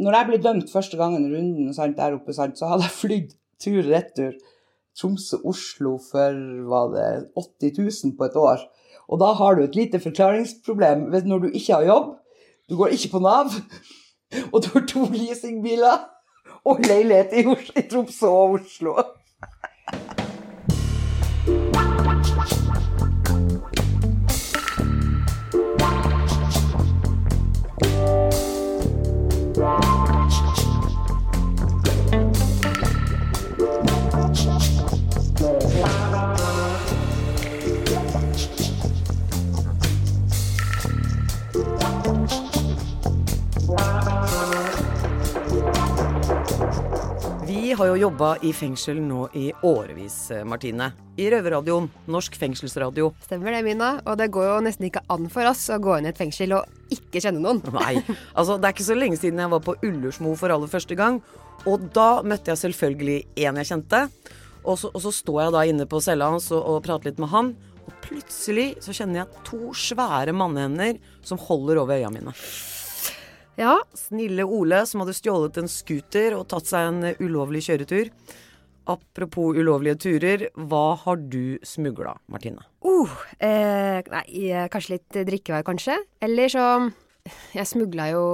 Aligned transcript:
Når 0.00 0.14
jeg 0.16 0.26
ble 0.30 0.38
dømt 0.40 0.70
første 0.72 0.96
gangen 0.96 1.26
i 1.26 1.32
runden 1.34 1.74
sant, 1.76 1.98
der 1.98 2.14
oppe, 2.16 2.32
sant, 2.32 2.56
så 2.56 2.70
hadde 2.70 2.86
jeg 2.86 2.96
flydd 2.96 3.34
tur-retur 3.60 4.38
Tromsø-Oslo 4.96 5.98
for 6.06 6.38
var 6.70 6.88
det 6.94 7.08
80 7.36 7.76
000 8.06 8.16
på 8.16 8.24
et 8.24 8.38
år. 8.40 8.64
Og 9.12 9.20
da 9.20 9.32
har 9.36 9.54
du 9.58 9.62
et 9.64 9.76
lite 9.76 10.00
forklaringsproblem 10.00 11.10
når 11.28 11.38
du 11.44 11.48
ikke 11.52 11.74
har 11.74 11.84
jobb, 11.90 12.16
du 12.70 12.76
går 12.80 12.96
ikke 12.96 13.12
på 13.12 13.22
Nav, 13.26 13.52
og 14.52 14.62
du 14.64 14.72
har 14.72 14.86
to 14.88 15.04
leasingbiler 15.12 16.08
og 16.64 16.80
leilighet 16.80 17.36
i, 17.36 17.44
i 17.76 17.88
Tromsø 17.92 18.26
og 18.26 18.60
Oslo. 18.60 18.96
Har 47.80 47.88
jo 47.94 47.96
jobba 47.96 48.34
i 48.44 48.50
fengsel 48.52 48.98
nå 49.00 49.22
i 49.32 49.46
årevis, 49.64 50.16
eh, 50.34 50.44
Martine. 50.44 50.90
I 51.16 51.30
Røverradioen, 51.32 51.86
Norsk 52.12 52.34
fengselsradio. 52.36 53.14
Stemmer 53.24 53.54
det, 53.56 53.62
Mina. 53.64 54.02
Og 54.04 54.18
det 54.20 54.26
går 54.30 54.44
jo 54.44 54.58
nesten 54.66 54.84
ikke 54.90 55.00
an 55.08 55.30
for 55.32 55.48
oss 55.48 55.62
å 55.72 55.78
gå 55.80 55.94
inn 55.96 56.04
i 56.04 56.10
et 56.10 56.18
fengsel 56.20 56.52
og 56.58 56.68
ikke 56.92 57.22
kjenne 57.24 57.40
noen. 57.40 57.62
Nei, 57.78 58.02
altså 58.34 58.58
det 58.60 58.68
er 58.68 58.74
ikke 58.74 58.88
så 58.90 58.98
lenge 58.98 59.16
siden 59.16 59.40
jeg 59.40 59.52
var 59.54 59.62
på 59.64 59.78
Ullersmo 59.80 60.34
for 60.36 60.52
aller 60.52 60.68
første 60.68 60.98
gang. 60.98 61.22
Og 61.64 61.88
da 61.96 62.20
møtte 62.20 62.52
jeg 62.52 62.60
selvfølgelig 62.66 63.16
en 63.46 63.62
jeg 63.62 63.70
kjente. 63.70 64.02
Og 64.60 64.76
så, 64.76 64.92
og 64.92 65.00
så 65.00 65.14
står 65.22 65.40
jeg 65.46 65.56
da 65.56 65.64
inne 65.72 65.88
på 65.88 66.02
cella 66.04 66.28
hans 66.34 66.50
og, 66.52 66.60
og 66.60 66.84
prater 66.84 67.08
litt 67.08 67.22
med 67.22 67.32
han. 67.32 67.54
Og 67.86 67.96
plutselig 68.04 68.74
så 68.84 68.92
kjenner 68.92 69.22
jeg 69.22 69.46
to 69.48 69.72
svære 69.72 70.36
mannehender 70.36 71.00
som 71.24 71.40
holder 71.40 71.80
over 71.80 71.96
øya 71.96 72.12
mine. 72.12 72.36
Ja, 73.60 73.74
Snille 73.92 74.40
Ole 74.48 74.86
som 74.88 75.02
hadde 75.02 75.12
stjålet 75.12 75.58
en 75.60 75.66
scooter 75.68 76.32
og 76.38 76.46
tatt 76.48 76.64
seg 76.70 76.80
en 76.88 77.02
ulovlig 77.20 77.60
kjøretur. 77.66 78.08
Apropos 78.88 79.52
ulovlige 79.60 79.98
turer, 80.00 80.46
hva 80.56 80.94
har 81.02 81.16
du 81.30 81.58
smugla, 81.66 82.14
Martine? 82.32 82.62
uh, 82.80 83.12
eh, 83.38 84.00
Nei, 84.08 84.24
eh, 84.48 84.64
kanskje 84.72 84.94
litt 84.96 85.12
drikkevær, 85.28 85.60
kanskje. 85.68 85.92
Eller 86.24 86.48
så 86.48 86.88
Jeg 87.52 87.66
smugla 87.68 88.08
jo 88.14 88.24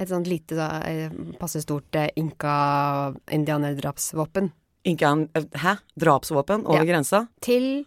et 0.00 0.08
sånt 0.10 0.26
lite, 0.26 0.56
da, 0.58 0.82
eh, 0.90 1.06
passe 1.38 1.62
stort 1.62 1.94
eh, 1.94 2.10
inka-indianerdrapsvåpen 2.18 4.50
Inka 4.84 5.28
Hæ? 5.54 5.76
Drapsvåpen 5.96 6.66
over 6.66 6.82
Ja. 6.82 6.84
grensa? 6.84 7.28
til 7.40 7.86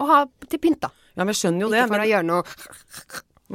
å 0.00 0.06
ha 0.06 0.26
til 0.48 0.58
pynt, 0.58 0.80
da. 0.80 0.88
Ja, 1.16 1.24
men 1.24 1.28
jeg 1.32 1.36
skjønner 1.36 1.60
jo 1.60 1.66
Ikke 1.68 1.80
det. 1.80 1.88
for 1.88 1.98
å 1.98 2.06
gjøre 2.10 2.26
noe 2.26 2.42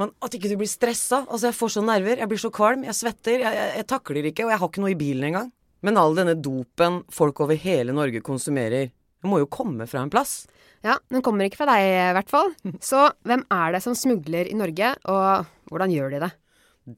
men 0.00 0.12
at 0.24 0.34
ikke 0.36 0.50
du 0.50 0.56
blir 0.60 0.70
stressa. 0.70 1.22
Altså, 1.26 1.50
jeg 1.50 1.58
får 1.58 1.74
så 1.76 1.84
nerver. 1.84 2.20
Jeg 2.22 2.30
blir 2.30 2.40
så 2.40 2.50
kvalm. 2.54 2.86
Jeg 2.88 2.96
svetter. 2.96 3.42
Jeg, 3.44 3.58
jeg, 3.58 3.74
jeg 3.82 3.88
takler 3.90 4.30
ikke, 4.30 4.46
og 4.46 4.54
jeg 4.54 4.62
har 4.62 4.72
ikke 4.72 4.84
noe 4.84 4.94
i 4.94 5.00
bilen 5.00 5.28
engang. 5.30 5.50
Men 5.84 6.00
all 6.00 6.16
denne 6.16 6.36
dopen 6.36 7.02
folk 7.12 7.40
over 7.44 7.56
hele 7.60 7.94
Norge 7.96 8.20
konsumerer, 8.24 8.90
det 8.90 9.28
må 9.28 9.40
jo 9.40 9.48
komme 9.52 9.86
fra 9.88 10.02
en 10.04 10.12
plass. 10.12 10.42
Ja, 10.84 10.96
den 11.12 11.24
kommer 11.24 11.44
ikke 11.44 11.60
fra 11.60 11.68
deg, 11.74 11.84
i 11.84 12.12
hvert 12.16 12.32
fall. 12.32 12.52
Så 12.90 13.06
hvem 13.28 13.44
er 13.52 13.76
det 13.76 13.82
som 13.84 13.96
smugler 13.96 14.48
i 14.48 14.56
Norge, 14.56 14.94
og 15.12 15.48
hvordan 15.72 15.92
gjør 15.92 16.14
de 16.14 16.22
det? 16.24 16.32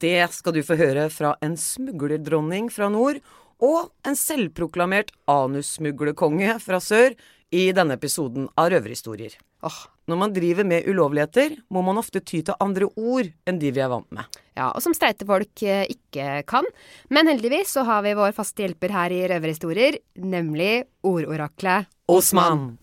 Det 0.03 0.19
skal 0.33 0.55
du 0.55 0.63
få 0.65 0.77
høre 0.79 1.09
fra 1.11 1.33
en 1.43 1.57
smuglerdronning 1.59 2.69
fra 2.73 2.87
nord 2.91 3.19
og 3.63 3.91
en 4.07 4.15
selvproklamert 4.17 5.11
anussmuglerkonge 5.29 6.55
fra 6.63 6.79
sør 6.83 7.13
i 7.53 7.67
denne 7.75 7.97
episoden 7.99 8.47
av 8.57 8.71
Røverhistorier. 8.73 9.35
Oh. 9.63 9.75
Når 10.09 10.19
man 10.19 10.33
driver 10.35 10.65
med 10.67 10.87
ulovligheter, 10.89 11.53
må 11.71 11.83
man 11.85 11.99
ofte 12.01 12.19
ty 12.25 12.41
til 12.41 12.57
andre 12.63 12.89
ord 12.97 13.29
enn 13.47 13.59
de 13.61 13.69
vi 13.75 13.83
er 13.83 13.91
vant 13.91 14.09
med. 14.15 14.39
Ja, 14.57 14.71
og 14.71 14.81
som 14.83 14.95
streite 14.97 15.27
folk 15.29 15.63
eh, 15.63 15.85
ikke 15.93 16.41
kan. 16.49 16.65
Men 17.13 17.29
heldigvis 17.29 17.75
så 17.77 17.85
har 17.87 18.01
vi 18.05 18.15
vår 18.17 18.33
faste 18.35 18.65
hjelper 18.65 18.93
her 18.95 19.13
i 19.13 19.21
Røverhistorier, 19.31 19.99
nemlig 20.17 20.87
ordoraklet 21.05 21.89
Osman. 22.11 22.73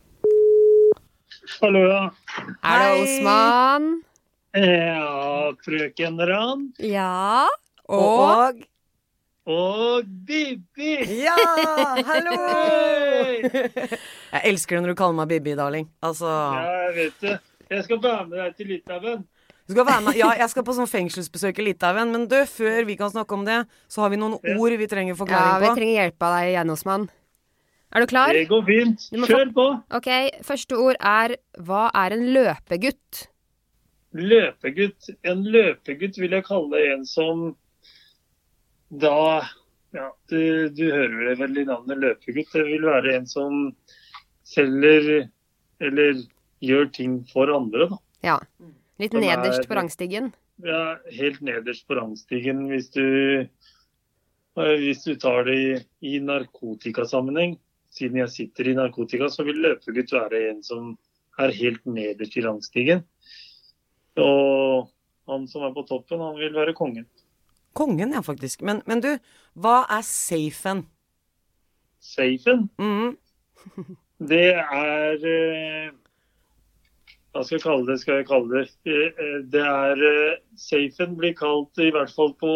Hallo, 1.58 1.82
ja. 1.90 2.04
Er 2.62 2.84
det 2.84 3.02
Osman? 3.02 3.90
Ja, 4.54 5.50
frøken 5.62 6.18
Ran 6.26 6.70
Ja. 6.82 7.46
Og, 7.90 8.00
og 8.00 8.62
Bibi. 9.46 11.22
Ja! 11.24 11.36
Hallo! 12.06 12.36
Jeg 13.42 14.42
elsker 14.46 14.76
det 14.76 14.82
når 14.84 14.92
du 14.92 14.98
kaller 14.98 15.16
meg 15.16 15.30
Bibi, 15.32 15.54
darling. 15.58 15.88
Altså 16.04 16.28
Ja, 16.28 16.72
jeg 16.90 16.96
vet 16.98 17.24
det. 17.24 17.36
Jeg 17.70 17.84
skal 17.86 18.00
være 18.02 18.26
med 18.28 18.38
deg 18.40 18.56
til 18.58 18.66
Litauen. 18.74 19.22
du 19.70 19.72
skal 19.74 19.86
være 19.86 20.02
med, 20.04 20.16
Ja, 20.18 20.32
jeg 20.42 20.50
skal 20.50 20.64
på 20.66 20.74
sånn 20.74 20.90
fengselsbesøk 20.90 21.58
i 21.62 21.66
Litauen, 21.70 22.10
men 22.12 22.26
du, 22.30 22.36
før 22.50 22.84
vi 22.88 22.96
kan 22.98 23.10
snakke 23.12 23.32
om 23.38 23.44
det, 23.46 23.60
så 23.88 24.02
har 24.04 24.10
vi 24.10 24.16
noen 24.20 24.38
Ja. 24.44 24.56
ord 24.58 24.76
vi 24.78 24.86
trenger 24.90 25.14
forklaring 25.14 25.56
på. 25.56 25.62
ja, 25.64 25.70
vi 25.70 25.80
trenger 25.80 25.96
hjelp 26.02 26.22
av 26.22 26.36
deg 26.36 26.50
igjen, 26.52 26.70
Osman. 26.70 27.08
Er 27.92 28.00
du 28.00 28.06
klar? 28.06 28.32
Det 28.32 28.48
går 28.48 28.64
fint. 28.66 28.98
Kjør 29.26 29.52
på. 29.54 29.66
Ok, 29.98 30.08
første 30.46 30.76
ord 30.78 30.96
er 31.00 31.36
hva 31.58 31.90
er 31.94 32.12
en 32.12 32.26
løpegutt? 32.34 33.26
Løpegutt. 34.14 35.10
En 35.24 35.42
løpegutt 35.44 36.18
vil 36.18 36.30
jeg 36.30 36.44
kalle 36.44 36.84
en 36.92 37.04
som 37.06 37.56
da 38.90 39.42
Ja, 39.92 40.12
du, 40.30 40.68
du 40.70 40.84
hører 40.86 41.30
det 41.30 41.38
vel 41.40 41.56
i 41.58 41.64
navnet 41.66 41.98
løpegutt. 41.98 42.52
Det 42.54 42.62
vil 42.62 42.84
være 42.86 43.16
en 43.16 43.24
som 43.26 43.72
selger 44.46 45.24
eller 45.82 46.20
gjør 46.62 46.86
ting 46.94 47.16
for 47.32 47.50
andre, 47.50 47.88
da. 47.90 47.98
Ja. 48.22 48.36
Litt 49.02 49.10
Som 49.16 49.24
er- 49.24 49.40
nederst 49.40 49.66
på 49.66 49.74
rangstigen. 49.74 50.28
Ja, 50.62 50.96
helt 51.10 51.40
nederst 51.42 51.86
på 51.88 51.96
rangstigen 51.98 52.66
hvis 52.68 52.90
du 52.94 53.02
eh, 53.40 54.76
hvis 54.78 55.02
du 55.08 55.14
tar 55.18 55.44
det 55.48 55.56
i, 55.58 55.70
i 56.14 56.18
narkotikasammenheng. 56.22 57.56
Siden 57.90 58.20
jeg 58.20 58.30
sitter 58.30 58.68
i 58.70 58.74
narkotika, 58.78 59.26
så 59.26 59.42
vil 59.42 59.58
løpegutt 59.64 60.12
være 60.14 60.50
en 60.52 60.62
som 60.62 60.92
er 61.40 61.50
helt 61.50 61.82
nederst 61.90 62.36
i 62.38 62.44
rangstigen. 62.46 63.02
Og 64.20 64.86
han 65.26 65.48
som 65.50 65.64
er 65.66 65.74
på 65.74 65.82
toppen, 65.88 66.22
han 66.22 66.38
vil 66.38 66.54
være 66.54 66.76
kongen. 66.78 67.08
Kongen, 67.76 68.12
ja, 68.16 68.22
faktisk. 68.22 68.62
Men, 68.66 68.82
men 68.90 69.00
du, 69.04 69.10
hva 69.54 69.84
er 69.88 70.02
safen? 70.06 70.84
Safen, 72.00 72.68
Mm. 72.80 73.16
det 74.30 74.54
er 74.56 75.24
eh, 75.28 75.90
Hva 77.30 77.42
skal 77.44 77.58
jeg 77.58 77.62
kalle 77.66 77.86
det? 77.90 77.96
Skal 78.00 78.20
jeg 78.22 78.26
kalle 78.30 78.48
det? 78.56 78.62
Eh, 78.88 79.20
eh, 79.20 79.38
Det 79.52 79.62
er 79.62 80.04
Safen 80.58 81.14
blir 81.20 81.34
kalt, 81.38 81.76
i 81.78 81.90
hvert 81.94 82.12
fall 82.14 82.32
på 82.40 82.54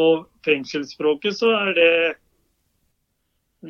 fengselsspråket, 0.48 1.36
så 1.36 1.52
er 1.60 1.74
det 1.76 1.92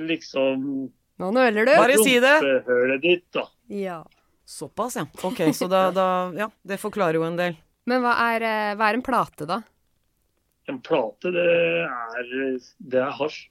liksom 0.07 0.89
Nå 1.19 1.31
nøler 1.31 1.67
du. 1.69 1.75
Bare 1.79 1.99
si 2.03 2.17
det! 2.23 2.33
rumpehølet 2.43 3.03
ditt, 3.05 3.27
da. 3.35 3.45
Ja. 3.71 4.01
Såpass, 4.45 4.97
ja. 4.99 5.05
Ok, 5.25 5.45
så 5.55 5.69
da, 5.71 5.87
da 5.95 6.07
Ja, 6.37 6.49
det 6.67 6.81
forklarer 6.83 7.21
jo 7.21 7.27
en 7.27 7.39
del. 7.39 7.55
Men 7.87 8.03
hva 8.03 8.15
er, 8.33 8.45
hva 8.79 8.89
er 8.91 8.99
en 8.99 9.05
plate, 9.05 9.47
da? 9.49 9.61
En 10.71 10.81
plate, 10.81 11.33
det 11.35 11.45
er, 11.85 12.29
det 12.79 13.01
er 13.03 13.17
hasj. 13.19 13.43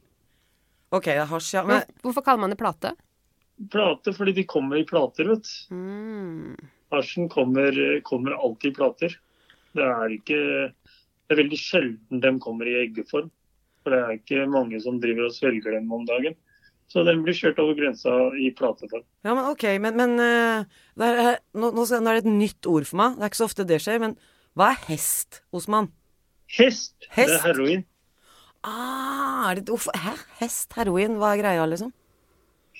Ok, 0.93 1.09
det 1.09 1.19
er 1.21 1.29
hasj, 1.29 1.51
ja. 1.55 1.65
Men 1.67 1.83
Hvorfor 2.01 2.25
kaller 2.25 2.41
man 2.41 2.53
det 2.53 2.59
plate? 2.61 2.93
Plate 3.73 4.13
fordi 4.15 4.33
de 4.39 4.47
kommer 4.49 4.79
i 4.81 4.87
plater, 4.87 5.29
vet 5.29 5.45
du. 5.45 5.75
Mm. 5.75 6.71
Hasjen 6.93 7.29
kommer, 7.29 7.77
kommer 8.05 8.35
alltid 8.37 8.73
i 8.73 8.77
plater. 8.77 9.15
Det 9.73 9.85
er 9.85 10.17
ikke 10.17 10.39
Det 11.23 11.33
er 11.33 11.39
veldig 11.39 11.57
sjelden 11.57 12.21
de 12.21 12.31
kommer 12.43 12.67
i 12.69 12.75
eggeform. 12.83 13.29
For 13.83 13.93
det 13.93 13.99
er 13.99 14.17
ikke 14.17 14.43
mange 14.51 14.79
som 14.83 14.99
driver 15.01 15.29
og 15.29 15.35
svelger 15.35 15.77
dem 15.77 15.87
om 15.95 16.03
dagen. 16.05 16.35
Så 16.91 17.01
den 17.07 17.23
blir 17.23 17.33
kjørt 17.33 17.57
over 17.63 17.77
grensa 17.77 18.11
i 18.37 18.51
plateform. 18.53 19.05
Ja, 19.25 19.33
men 19.33 19.47
ok, 19.49 19.63
men, 19.81 19.95
men 19.97 20.13
eh, 20.21 20.65
det 20.99 21.09
er, 21.09 21.39
nå, 21.57 21.71
nå, 21.73 21.87
nå 21.87 22.11
er 22.11 22.19
det 22.19 22.25
et 22.25 22.35
nytt 22.35 22.69
ord 22.69 22.85
for 22.85 22.99
meg. 22.99 23.15
Det 23.17 23.25
er 23.25 23.31
ikke 23.31 23.39
så 23.39 23.47
ofte 23.49 23.65
det 23.69 23.79
skjer. 23.81 24.01
Men 24.03 24.17
hva 24.59 24.73
er 24.73 24.83
hest, 24.91 25.41
Osman? 25.55 25.89
Hest, 26.53 26.95
det 27.15 27.25
er 27.25 27.41
heroin. 27.47 27.83
Ah, 28.63 29.49
er 29.49 29.59
det, 29.59 29.69
hvorfor, 29.73 29.95
hæ? 29.97 30.13
Hest, 30.39 30.73
heroin, 30.77 31.17
hva 31.19 31.33
er 31.33 31.41
greia, 31.41 31.63
liksom? 31.67 31.89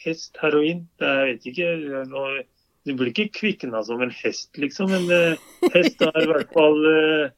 Hest, 0.04 0.38
heroin. 0.42 0.86
Det 1.00 1.08
er, 1.08 1.24
jeg 1.26 1.40
vet 1.40 1.48
ikke 1.52 2.44
Du 2.84 2.92
blir 3.00 3.10
ikke 3.14 3.30
kvikna 3.40 3.82
som 3.88 4.02
en 4.04 4.12
hest, 4.12 4.52
liksom. 4.60 4.92
Men 4.92 5.08
eh, 5.12 5.42
hest 5.74 6.02
har 6.04 6.20
i 6.20 6.28
hvert 6.30 6.52
fall 6.54 6.80
eh, 6.90 7.32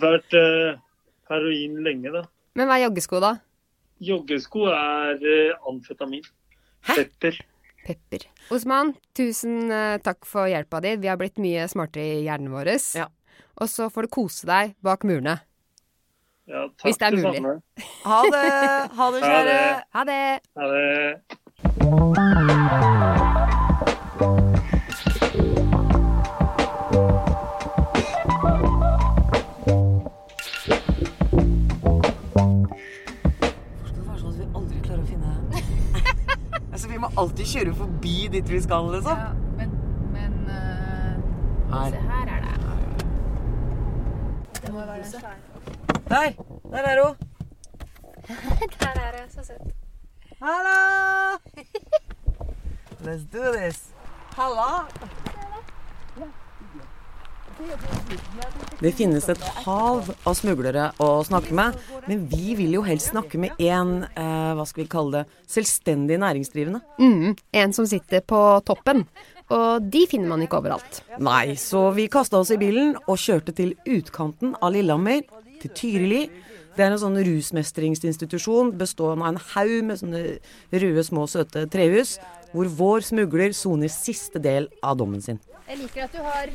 vært 0.00 0.36
eh, 0.38 0.78
heroin 1.30 1.80
lenge, 1.84 2.12
da. 2.14 2.22
Men 2.56 2.70
hva 2.70 2.78
er 2.78 2.86
joggesko, 2.86 3.20
da? 3.20 3.34
Joggesko 4.06 4.68
er 4.70 5.26
eh, 5.26 5.66
amfetamin. 5.68 6.24
Pepper. 6.86 7.40
Pepper. 7.86 8.28
Osman, 8.54 8.94
tusen 9.18 9.66
eh, 9.74 9.98
takk 10.06 10.24
for 10.28 10.48
hjelpa 10.50 10.80
di. 10.84 10.94
Vi 11.02 11.10
har 11.10 11.18
blitt 11.20 11.42
mye 11.42 11.66
smartere 11.70 12.20
i 12.20 12.24
hjernen 12.28 12.54
vår. 12.54 12.72
Ja. 12.96 13.10
Og 13.58 13.70
så 13.72 13.90
får 13.92 14.06
du 14.06 14.14
kose 14.16 14.48
deg 14.48 14.76
bak 14.86 15.04
murene. 15.08 15.40
Ja, 16.48 16.60
takk 16.62 16.82
Hvis 16.84 16.96
det 16.96 17.06
er 17.06 17.10
mulig. 17.10 17.62
Ha 18.04 18.22
det! 18.22 18.42
Ha 18.98 19.06
det, 19.14 19.20
kjære. 19.22 19.82
Ha 19.94 20.04
det! 20.04 20.38
Ha 20.56 20.64
det. 20.72 20.76
Altså, 36.72 36.88
vi 36.88 36.98
må 36.98 37.06
alltid 37.18 37.44
kjøre 37.44 37.74
forbi 37.74 38.28
dit 38.32 38.50
vi 38.52 38.60
skal, 38.60 38.92
liksom. 38.94 39.18
men, 39.58 39.70
men 40.12 40.32
Her. 41.72 41.90
her 41.90 42.26
er 42.36 42.40
det. 42.46 42.54
Det 44.62 44.72
må 44.72 44.78
være 44.78 44.98
en 44.98 45.04
svær. 45.10 45.56
Der! 46.16 46.32
Der 46.72 46.78
er 46.78 47.06
hun. 47.06 47.16
Der 48.80 49.00
er 49.06 49.12
det. 49.12 49.32
Så 49.34 49.40
søt. 49.44 49.60
Hallo! 50.42 51.36
Let's 53.04 53.24
do 53.32 53.52
this. 53.52 53.76
Halla! 54.36 54.86
Det 58.80 58.92
finnes 58.92 59.28
et 59.28 59.44
hav 59.66 60.08
av 60.28 60.34
smuglere 60.36 60.90
å 61.00 61.08
snakke 61.24 61.52
med, 61.56 61.76
men 62.08 62.26
vi 62.32 62.56
vil 62.56 62.78
jo 62.78 62.82
helst 62.84 63.12
snakke 63.12 63.40
med 63.40 63.60
en, 63.60 64.04
eh, 64.04 64.52
hva 64.56 64.66
skal 64.68 64.84
vi 64.84 64.88
kalle 64.92 65.12
det, 65.18 65.38
selvstendig 65.48 66.18
næringsdrivende. 66.20 66.80
Mm, 66.98 67.36
en 67.52 67.72
som 67.72 67.86
sitter 67.86 68.20
på 68.20 68.60
toppen. 68.64 69.06
Og 69.50 69.90
de 69.90 70.06
finner 70.10 70.28
man 70.28 70.42
ikke 70.42 70.58
overalt. 70.58 71.02
Nei, 71.22 71.54
så 71.54 71.92
vi 71.94 72.08
kasta 72.10 72.40
oss 72.40 72.50
i 72.50 72.58
bilen 72.60 72.96
og 73.06 73.20
kjørte 73.20 73.54
til 73.54 73.76
utkanten 73.86 74.56
av 74.60 74.72
Lillehammer, 74.74 75.22
til 75.66 75.74
Tyrili. 75.80 76.22
Det 76.76 76.84
er 76.84 76.92
en 76.92 77.00
sånn 77.00 77.16
rusmestringsinstitusjon 77.24 78.74
bestående 78.76 79.24
av 79.24 79.32
en 79.32 79.42
haug 79.54 79.76
med 79.88 80.00
sånne 80.02 80.22
røde, 80.76 81.02
små, 81.06 81.24
søte 81.30 81.64
trehus, 81.72 82.18
hvor 82.52 82.68
vår 82.78 83.06
smugler 83.06 83.54
soner 83.56 83.88
siste 83.92 84.38
del 84.42 84.68
av 84.84 84.98
dommen 85.00 85.22
sin. 85.24 85.38
Jeg 85.66 85.80
liker 85.80 86.04
at 86.04 86.12
du 86.14 86.20
har 86.22 86.50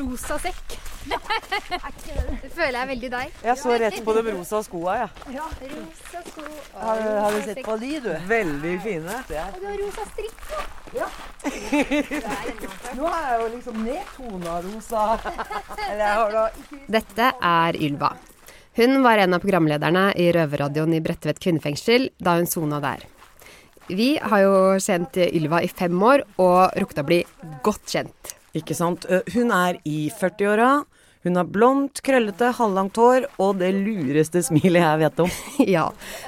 rosa 0.00 0.38
sekk. 0.42 0.72
det 1.06 2.50
føler 2.50 2.72
jeg 2.72 2.80
er 2.80 2.88
veldig 2.90 3.10
deg. 3.12 3.36
Jeg 3.46 3.60
så 3.60 3.76
rett 3.78 3.98
på 4.08 4.14
de 4.16 4.22
rosa 4.26 4.58
skoa, 4.66 4.96
jeg. 4.98 5.36
Ja, 5.36 5.46
rosa 5.70 6.22
sko. 6.32 6.46
Har, 6.80 7.02
har 7.20 7.36
du 7.36 7.44
sett 7.46 7.60
på 7.68 7.76
de, 7.84 7.92
du? 8.02 8.08
Veldig 8.32 8.74
fine. 8.82 9.20
Og 9.20 9.60
du 9.60 9.68
har 9.68 9.78
rosa 9.84 10.08
strikk. 10.10 10.40
Nå 12.96 13.04
er 13.12 13.24
jeg 13.28 13.40
jo 13.42 13.46
liksom 13.54 13.76
nedtona 13.84 14.54
rosa. 14.64 15.02
Eller 15.90 16.02
jeg 16.02 16.16
har 16.22 16.30
da 16.38 16.44
ikke 16.62 16.80
Dette 16.96 17.26
er 17.52 17.78
Ylva. 17.90 18.10
Hun 18.76 19.02
var 19.02 19.18
en 19.18 19.32
av 19.32 19.40
programlederne 19.40 20.10
i 20.20 20.26
Røverradioen 20.36 20.92
i 20.92 21.00
Bredtvet 21.00 21.38
kvinnefengsel 21.40 22.10
da 22.20 22.34
hun 22.36 22.48
sona 22.50 22.76
der. 22.84 23.06
Vi 23.88 24.08
har 24.20 24.42
jo 24.42 24.56
kjent 24.82 25.16
Ylva 25.24 25.62
i 25.64 25.70
fem 25.72 25.96
år 26.04 26.26
og 26.36 26.76
rukket 26.76 27.00
å 27.00 27.06
bli 27.08 27.22
godt 27.64 27.94
kjent. 27.94 28.34
Ikke 28.52 28.76
sant. 28.76 29.06
Eh, 29.08 29.24
Hun 29.32 29.54
er 29.54 29.78
i 29.88 30.10
40-åra. 30.12 30.84
Hun 31.24 31.40
har 31.40 31.48
blondt, 31.48 32.02
krøllete, 32.04 32.50
halvlangt 32.58 33.00
hår 33.00 33.24
og 33.40 33.62
det 33.62 33.72
lureste 33.78 34.42
smilet 34.44 34.84
jeg 34.84 35.00
vet 35.06 35.24
om. 35.24 35.32
ja, 35.76 35.86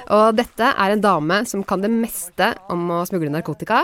og 0.09 0.41
dette 0.41 0.71
er 0.73 0.95
en 0.95 1.05
dame 1.05 1.43
som 1.45 1.61
kan 1.61 1.85
det 1.85 1.91
meste 1.93 2.55
om 2.73 2.89
å 2.97 3.03
smugle 3.05 3.29
narkotika. 3.29 3.83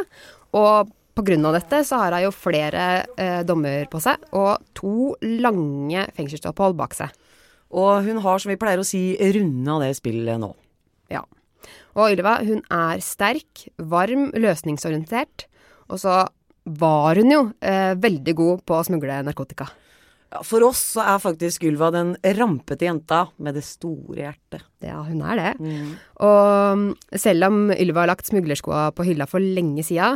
Og 0.58 0.90
pga. 1.16 1.38
dette 1.54 1.84
så 1.86 2.02
har 2.02 2.18
hun 2.18 2.26
jo 2.26 2.34
flere 2.34 3.06
eh, 3.14 3.44
dommer 3.46 3.86
på 3.94 4.02
seg 4.02 4.26
og 4.34 4.58
to 4.74 5.14
lange 5.22 6.10
fengselsopphold 6.18 6.76
bak 6.82 6.98
seg. 6.98 7.14
Og 7.76 8.06
hun 8.06 8.22
har, 8.24 8.40
som 8.40 8.52
vi 8.54 8.60
pleier 8.60 8.80
å 8.82 8.88
si, 8.88 9.04
runda 9.36 9.80
det 9.84 9.92
spillet 9.98 10.40
nå. 10.42 10.54
Ja. 11.12 11.26
Og 11.96 12.16
Ylva, 12.16 12.38
hun 12.48 12.62
er 12.72 13.02
sterk, 13.04 13.68
varm, 13.78 14.30
løsningsorientert. 14.36 15.48
Og 15.92 16.00
så 16.02 16.24
var 16.66 17.20
hun 17.20 17.34
jo 17.34 17.42
eh, 17.62 17.94
veldig 18.00 18.36
god 18.38 18.64
på 18.66 18.78
å 18.78 18.86
smugle 18.88 19.20
narkotika. 19.28 19.68
Ja, 20.34 20.42
For 20.44 20.66
oss 20.66 20.82
så 20.96 21.04
er 21.04 21.22
faktisk 21.22 21.68
Ylva 21.68 21.92
den 21.94 22.16
rampete 22.40 22.88
jenta 22.88 23.26
med 23.38 23.58
det 23.60 23.66
store 23.68 24.24
hjertet. 24.24 24.66
Ja, 24.84 25.04
hun 25.06 25.22
er 25.28 25.42
det. 25.42 25.52
Og 26.26 26.80
mm, 26.82 26.88
selv 27.22 27.50
om 27.50 27.60
Ylva 27.76 28.04
har 28.04 28.14
lagt 28.16 28.32
smuglerskoa 28.32 28.90
på 28.96 29.06
hylla 29.08 29.30
for 29.30 29.44
lenge 29.44 29.86
sida, 29.86 30.16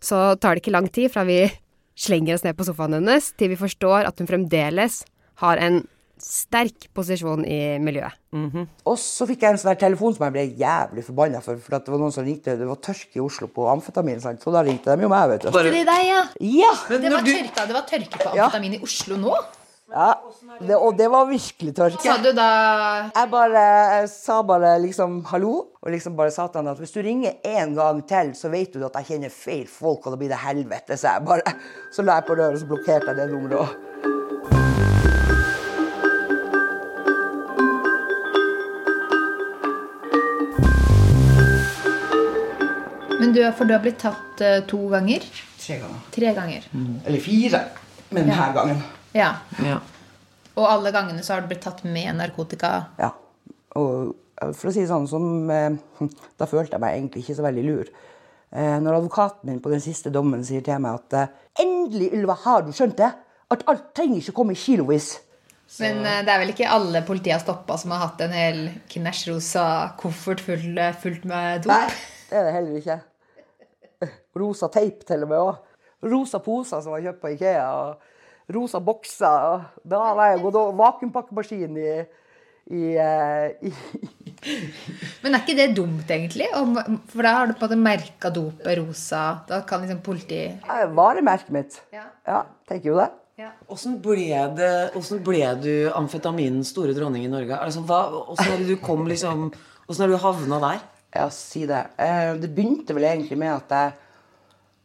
så 0.00 0.30
tar 0.40 0.56
det 0.56 0.64
ikke 0.64 0.74
lang 0.78 0.88
tid 0.88 1.12
fra 1.12 1.26
vi 1.28 1.42
slenger 2.00 2.38
oss 2.38 2.46
ned 2.46 2.56
på 2.56 2.64
sofaen 2.64 2.96
hennes, 2.96 3.32
til 3.36 3.52
vi 3.52 3.60
forstår 3.60 4.08
at 4.08 4.20
hun 4.22 4.30
fremdeles 4.30 5.02
har 5.42 5.60
en 5.60 5.82
sterk 6.22 6.88
posisjon 6.94 7.44
i 7.48 7.78
miljøet. 7.82 8.16
Og 8.86 8.96
så 9.00 9.26
fikk 9.26 9.42
jeg 9.46 9.54
en 9.56 9.60
sånn 9.62 9.78
telefon 9.80 10.14
som 10.16 10.26
jeg 10.28 10.34
ble 10.36 10.44
jævlig 10.60 11.04
forbanna 11.06 11.40
for. 11.44 11.56
For 11.64 11.78
at 11.78 11.86
det 11.86 11.94
var 11.94 12.02
noen 12.02 12.12
som 12.14 12.24
ringte, 12.26 12.54
det 12.60 12.68
var 12.68 12.78
tørke 12.84 13.16
i 13.18 13.24
Oslo 13.24 13.48
på 13.50 13.66
amfetamin. 13.72 14.20
Sant? 14.22 14.42
Så 14.44 14.52
da 14.54 14.62
ringte 14.66 14.94
de 14.94 15.02
jo 15.08 15.10
meg, 15.12 15.28
vet 15.32 15.48
du. 15.48 15.50
Det 15.50 15.64
er 15.80 15.88
deg, 15.88 16.04
ja. 16.10 16.20
Ja! 16.40 16.74
Det 16.92 17.10
var 17.10 17.24
tørka, 17.26 17.66
det 17.66 17.74
var 17.80 17.88
tørke 17.88 18.20
på 18.22 18.36
Ja. 18.36 18.44
amfetamin 18.50 18.78
i 18.78 18.82
Oslo 18.84 19.16
nå. 19.16 19.34
ja. 19.90 20.12
Det, 20.60 20.76
og 20.76 20.96
det 20.98 21.06
var 21.10 21.26
virkelig 21.26 21.72
tørke. 21.74 22.02
Sa 22.04 22.16
du 22.22 22.30
da 22.36 22.46
Jeg 23.14 23.30
bare 23.32 23.62
jeg 23.96 24.08
sa 24.12 24.42
bare 24.46 24.74
liksom 24.82 25.24
hallo, 25.32 25.52
og 25.82 25.90
liksom 25.90 26.14
bare 26.18 26.30
sa 26.30 26.46
til 26.46 26.60
han 26.60 26.68
at 26.74 26.78
hvis 26.78 26.92
du 26.94 27.00
ringer 27.02 27.38
en 27.44 27.74
gang 27.74 28.02
til, 28.06 28.34
så 28.38 28.50
vet 28.52 28.72
du 28.74 28.84
at 28.86 28.94
jeg 29.00 29.08
kjenner 29.14 29.30
feil 29.34 29.66
folk, 29.66 30.04
og 30.06 30.12
da 30.14 30.20
blir 30.20 30.28
det 30.30 30.38
helvete. 30.44 30.94
Så 31.00 31.08
jeg 31.16 31.24
bare 31.26 31.54
Så 31.90 32.02
la 32.06 32.20
jeg 32.20 32.26
på 32.28 32.36
røret, 32.38 32.54
og 32.54 32.60
så 32.62 32.68
blokkerte 32.70 33.08
jeg 33.10 33.16
det 33.16 33.30
nummeret 33.32 33.58
òg. 33.64 33.89
Men 43.30 43.36
du, 43.36 43.44
for 43.54 43.68
du 43.68 43.76
har 43.76 43.82
blitt 43.84 44.00
tatt 44.02 44.40
uh, 44.42 44.56
to 44.66 44.88
ganger? 44.90 45.22
Tre 45.60 45.76
ganger. 45.78 45.98
Tre 46.10 46.30
ganger. 46.34 46.64
Eller 47.06 47.22
fire. 47.22 47.60
Men 48.10 48.26
denne 48.26 48.46
gangen. 48.56 48.80
Ja. 49.14 49.28
Ja. 49.62 49.76
Og 50.58 50.66
alle 50.66 50.90
gangene 50.90 51.22
så 51.22 51.36
har 51.36 51.44
du 51.44 51.50
blitt 51.52 51.62
tatt 51.62 51.84
med 51.86 52.16
narkotika. 52.18 52.72
Ja. 52.98 53.12
Og 53.78 54.16
eh, 54.42 54.50
for 54.50 54.70
å 54.70 54.72
si 54.74 54.82
det 54.82 54.90
sånn, 54.90 55.06
som, 55.06 55.28
eh, 55.46 56.08
da 56.42 56.48
følte 56.50 56.74
jeg 56.74 56.82
meg 56.82 56.96
egentlig 56.96 57.22
ikke 57.22 57.36
så 57.38 57.44
veldig 57.46 57.64
lur. 57.68 57.92
Eh, 58.50 58.76
når 58.82 58.98
advokaten 58.98 59.46
min 59.46 59.60
på 59.62 59.70
den 59.70 59.82
siste 59.84 60.10
dommen 60.10 60.42
sier 60.46 60.64
til 60.66 60.82
meg 60.82 60.98
at 60.98 61.18
eh, 61.20 61.36
endelig, 61.62 62.10
Ylva, 62.18 62.34
har 62.42 62.66
du 62.66 62.72
skjønt 62.74 62.98
det? 62.98 63.12
At 63.54 63.62
alt 63.70 63.92
trenger 63.94 64.18
ikke 64.18 64.34
komme 64.40 64.56
i 64.56 64.58
kilovis. 64.58 65.12
Men 65.78 66.02
eh, 66.02 66.24
det 66.26 66.34
er 66.34 66.42
vel 66.42 66.50
ikke 66.56 66.72
alle 66.74 67.04
politiet 67.06 67.36
har 67.36 67.44
stoppa 67.44 67.78
som 67.78 67.94
har 67.94 68.08
hatt 68.08 68.26
en 68.26 68.34
hel 68.34 68.64
knæsjrosa 68.90 69.68
koffert 70.02 70.42
full, 70.42 70.82
fullt 70.98 71.30
med 71.30 71.62
dop? 71.68 71.76
Nei, 71.76 72.26
det 72.26 72.42
er 72.42 72.50
det 72.50 72.56
heller 72.58 72.82
ikke. 72.82 72.98
Rosa 74.36 74.68
teip 74.72 75.04
til 75.08 75.26
og 75.26 75.32
med 75.32 75.42
òg. 75.42 75.60
Rosa 76.10 76.40
poser 76.42 76.80
som 76.80 76.94
var 76.94 77.04
kjøpt 77.04 77.22
på 77.22 77.34
Ikea. 77.34 77.66
Og 77.82 78.54
rosa 78.54 78.80
bokser. 78.82 79.46
Og 79.54 79.86
da 79.90 80.00
var 80.16 80.32
jeg 80.32 80.42
gått 80.44 80.58
over 80.60 80.76
vakuumpakkemaskin 80.80 81.78
i, 81.80 81.94
i, 82.70 82.82
eh, 82.94 83.46
i 83.66 83.72
Men 85.22 85.36
er 85.36 85.42
ikke 85.42 85.58
det 85.58 85.70
dumt, 85.76 86.08
egentlig? 86.08 86.48
For 87.12 87.26
da 87.26 87.36
har 87.36 87.48
du 87.50 87.54
på 87.54 87.66
en 87.66 87.68
måte 87.68 87.80
merka 87.80 88.32
dopet 88.34 88.78
rosa. 88.80 89.24
Da 89.48 89.62
kan 89.68 89.84
liksom 89.84 90.02
politi 90.04 90.44
eh, 90.50 90.84
varemerket 90.96 91.54
mitt. 91.54 91.80
Ja. 91.94 92.06
ja, 92.26 92.44
tenker 92.68 92.94
jo 92.94 93.00
det. 93.00 93.10
Åssen 93.72 93.94
ble, 94.04 94.26
hvordan 94.92 95.20
ble 95.24 95.46
du 95.62 95.72
amfetaminens 95.96 96.74
store 96.74 96.92
dronning 96.92 97.24
i 97.24 97.30
Norge? 97.32 97.56
Altså, 97.56 97.80
hvordan 97.80 98.50
er 98.52 98.60
det 98.60 98.74
du 98.74 98.82
kom 98.84 99.06
liksom 99.08 99.48
Åssen 99.88 100.04
har 100.04 100.10
du 100.12 100.20
havna 100.22 100.58
der? 100.62 100.82
Ja, 101.16 101.24
si 101.34 101.64
det. 101.66 101.80
Eh, 101.98 102.36
det 102.38 102.52
begynte 102.54 102.94
vel 102.94 103.08
egentlig 103.08 103.38
med 103.40 103.50
at 103.56 103.72
jeg 103.74 104.09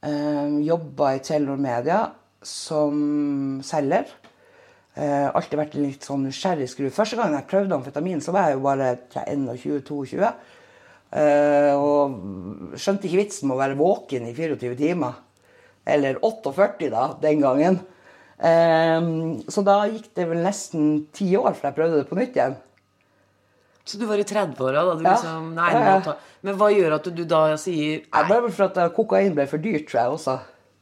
eh, 0.06 0.60
jobba 0.66 1.16
i 1.16 1.24
Telenor 1.26 1.60
Media 1.62 2.00
som 2.46 3.60
selger. 3.66 4.08
Eh, 4.96 5.28
alltid 5.28 5.60
vært 5.60 5.78
litt 5.80 6.06
sånn 6.08 6.24
nysgjerrig 6.30 6.70
skru. 6.72 6.88
Første 6.94 7.18
gang 7.20 7.34
jeg 7.36 7.48
prøvde 7.50 7.76
amfetamin, 7.76 8.22
så 8.24 8.32
var 8.36 8.48
jeg 8.50 8.60
jo 8.60 8.64
bare 8.64 8.92
21-22. 9.12 10.30
Eh, 11.16 11.74
og 11.76 12.78
skjønte 12.80 13.10
ikke 13.10 13.22
vitsen 13.24 13.50
med 13.50 13.58
å 13.58 13.62
være 13.62 13.80
våken 13.80 14.30
i 14.30 14.36
24 14.38 14.78
timer. 14.80 15.20
Eller 15.86 16.22
48, 16.24 16.90
da, 16.94 17.10
den 17.22 17.44
gangen. 17.44 17.82
Eh, 18.40 19.10
så 19.52 19.66
da 19.68 19.82
gikk 19.92 20.14
det 20.16 20.30
vel 20.32 20.46
nesten 20.46 21.04
ti 21.16 21.28
år 21.40 21.54
før 21.58 21.70
jeg 21.70 21.80
prøvde 21.82 22.00
det 22.02 22.10
på 22.12 22.20
nytt 22.22 22.40
igjen. 22.40 22.58
Så 23.86 24.00
du 24.02 24.06
var 24.10 24.18
i 24.18 24.24
30-åra 24.26 24.82
da 24.88 24.96
du 24.98 25.04
Ja. 25.06 25.14
liksom 25.14 25.54
Nei, 25.54 25.72
Ja, 25.72 25.80
ja. 25.80 26.00
nå 26.02 26.16
Men 26.44 26.58
hva 26.58 26.70
gjør 26.74 26.96
at 26.96 27.04
du 27.16 27.24
da 27.26 27.56
sier 27.58 28.02
Nei, 28.12 28.24
Det 28.24 28.30
bare 28.30 28.52
for 28.52 28.66
at 28.66 28.78
eh, 28.78 28.90
kokain 28.90 29.36
ble 29.36 29.46
for 29.48 29.58
dyrt, 29.62 29.86
tror 29.90 30.00
jeg 30.02 30.12
også. 30.18 30.40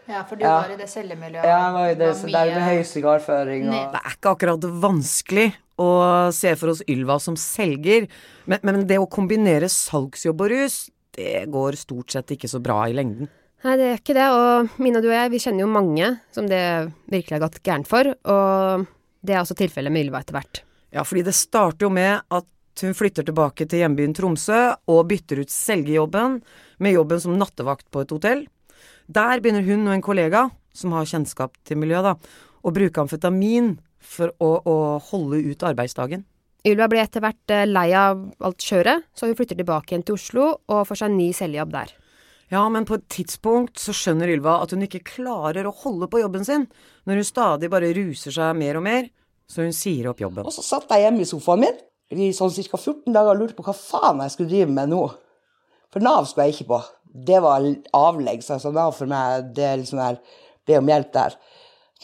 Ja, 0.08 0.24
for 0.24 0.36
du 0.36 0.44
Ja. 0.44 0.62
var 0.62 0.72
i 0.72 0.76
det 0.78 0.88
cellemiljøet. 0.90 1.44
Ja, 1.44 1.58
jeg 1.68 1.74
var 1.74 1.86
i 1.90 1.94
det, 1.96 2.08
var 2.08 2.14
så 2.16 2.32
der 2.32 2.54
med 2.56 2.64
høy 2.70 2.84
sigarføring 2.84 3.68
og 3.70 3.92
Det 3.94 4.02
er 4.04 4.16
ikke 4.18 4.32
akkurat 4.36 4.68
vanskelig 4.84 5.54
å 5.80 6.32
se 6.32 6.56
for 6.56 6.70
oss 6.70 6.82
Ylva 6.88 7.20
som 7.20 7.36
selger, 7.36 8.08
men, 8.46 8.60
men 8.64 8.86
det 8.88 9.00
å 9.00 9.08
kombinere 9.10 9.68
salgsjobb 9.72 10.42
og 10.42 10.50
rus, 10.52 10.90
det 11.16 11.48
går 11.50 11.76
stort 11.80 12.12
sett 12.12 12.28
ikke 12.36 12.48
så 12.50 12.62
bra 12.62 12.84
i 12.88 12.94
lengden. 12.94 13.28
Nei, 13.64 13.78
det 13.80 13.86
er 13.88 13.98
ikke 13.98 14.14
det. 14.18 14.28
Og 14.30 14.70
Mina, 14.84 15.00
du 15.02 15.08
og 15.08 15.14
jeg, 15.16 15.32
vi 15.32 15.40
kjenner 15.40 15.64
jo 15.64 15.68
mange 15.72 16.20
som 16.36 16.48
det 16.52 16.92
virkelig 17.10 17.38
har 17.40 17.44
gått 17.48 17.62
gærent 17.64 17.88
for. 17.88 18.04
Og 18.28 18.86
det 19.24 19.36
er 19.36 19.40
også 19.42 19.56
tilfellet 19.56 19.92
med 19.94 20.06
Ylva 20.08 20.20
etter 20.20 20.36
hvert. 20.36 20.62
Ja, 20.92 21.06
fordi 21.08 21.24
det 21.24 21.34
starter 21.34 21.88
jo 21.88 21.90
med 21.90 22.22
at 22.30 22.46
hun 22.82 22.96
flytter 22.98 23.26
tilbake 23.28 23.68
til 23.70 23.84
hjembyen 23.84 24.16
Tromsø 24.18 24.74
og 24.90 25.06
bytter 25.12 25.44
ut 25.44 25.54
selgejobben 25.54 26.40
med 26.82 26.96
jobben 26.96 27.22
som 27.22 27.38
nattevakt 27.38 27.90
på 27.94 28.02
et 28.02 28.14
hotell. 28.16 28.46
Der 29.08 29.42
begynner 29.44 29.66
hun 29.68 29.88
og 29.88 29.94
en 29.94 30.06
kollega, 30.06 30.48
som 30.74 30.96
har 30.96 31.10
kjennskap 31.10 31.58
til 31.68 31.78
miljøet, 31.82 32.14
da, 32.14 32.44
å 32.64 32.74
bruke 32.74 33.04
amfetamin 33.04 33.76
for 34.04 34.34
å, 34.42 34.56
å 34.66 34.78
holde 35.12 35.44
ut 35.46 35.66
arbeidsdagen. 35.68 36.26
Ylva 36.64 36.88
blir 36.88 37.04
etter 37.04 37.24
hvert 37.24 37.52
eh, 37.52 37.66
lei 37.68 37.90
av 37.98 38.22
alt 38.44 38.64
kjøret, 38.64 39.10
så 39.12 39.28
hun 39.28 39.36
flytter 39.36 39.60
tilbake 39.60 39.92
igjen 39.92 40.06
til 40.08 40.16
Oslo 40.16 40.46
og 40.56 40.86
får 40.88 41.02
seg 41.02 41.12
en 41.12 41.20
ny 41.20 41.30
selgejobb 41.36 41.74
der. 41.76 41.92
Ja, 42.54 42.64
men 42.72 42.86
på 42.88 42.96
et 43.00 43.08
tidspunkt 43.12 43.82
så 43.82 43.96
skjønner 43.96 44.32
Ylva 44.32 44.60
at 44.64 44.72
hun 44.76 44.86
ikke 44.86 45.04
klarer 45.08 45.68
å 45.68 45.76
holde 45.84 46.08
på 46.12 46.22
jobben 46.22 46.46
sin, 46.48 46.68
når 47.08 47.20
hun 47.20 47.28
stadig 47.28 47.70
bare 47.74 47.92
ruser 47.98 48.36
seg 48.36 48.56
mer 48.60 48.80
og 48.80 48.86
mer, 48.86 49.10
så 49.50 49.66
hun 49.66 49.76
sier 49.76 50.08
opp 50.12 50.22
jobben. 50.24 50.46
Og 50.48 50.56
så 50.56 50.64
satt 50.64 50.92
jeg 50.94 51.06
hjemme 51.06 51.26
i 51.26 51.28
sofaen 51.28 51.66
min 51.66 51.82
i 52.12 52.32
sånn 52.36 52.52
ca. 52.52 52.80
14 52.80 53.14
dager 53.14 53.34
og 53.34 53.40
lurte 53.40 53.58
på 53.58 53.66
hva 53.66 53.76
faen 53.78 54.22
jeg 54.26 54.34
skulle 54.34 54.52
drive 54.52 54.74
med 54.74 54.92
nå. 54.92 55.04
For 55.94 56.04
Nav 56.04 56.28
skulle 56.28 56.50
jeg 56.50 56.58
ikke 56.58 56.72
på. 56.74 56.82
Det 57.30 57.40
var 57.46 57.66
avleggs. 57.96 58.50
Altså 58.54 58.74
Nav 58.74 58.96
for 58.98 59.10
meg, 59.10 59.54
det 59.56 59.70
er 59.70 59.80
liksom 59.82 60.02
der 60.02 60.20
Be 60.64 60.78
om 60.80 60.88
hjelp 60.88 61.10
der. 61.12 61.34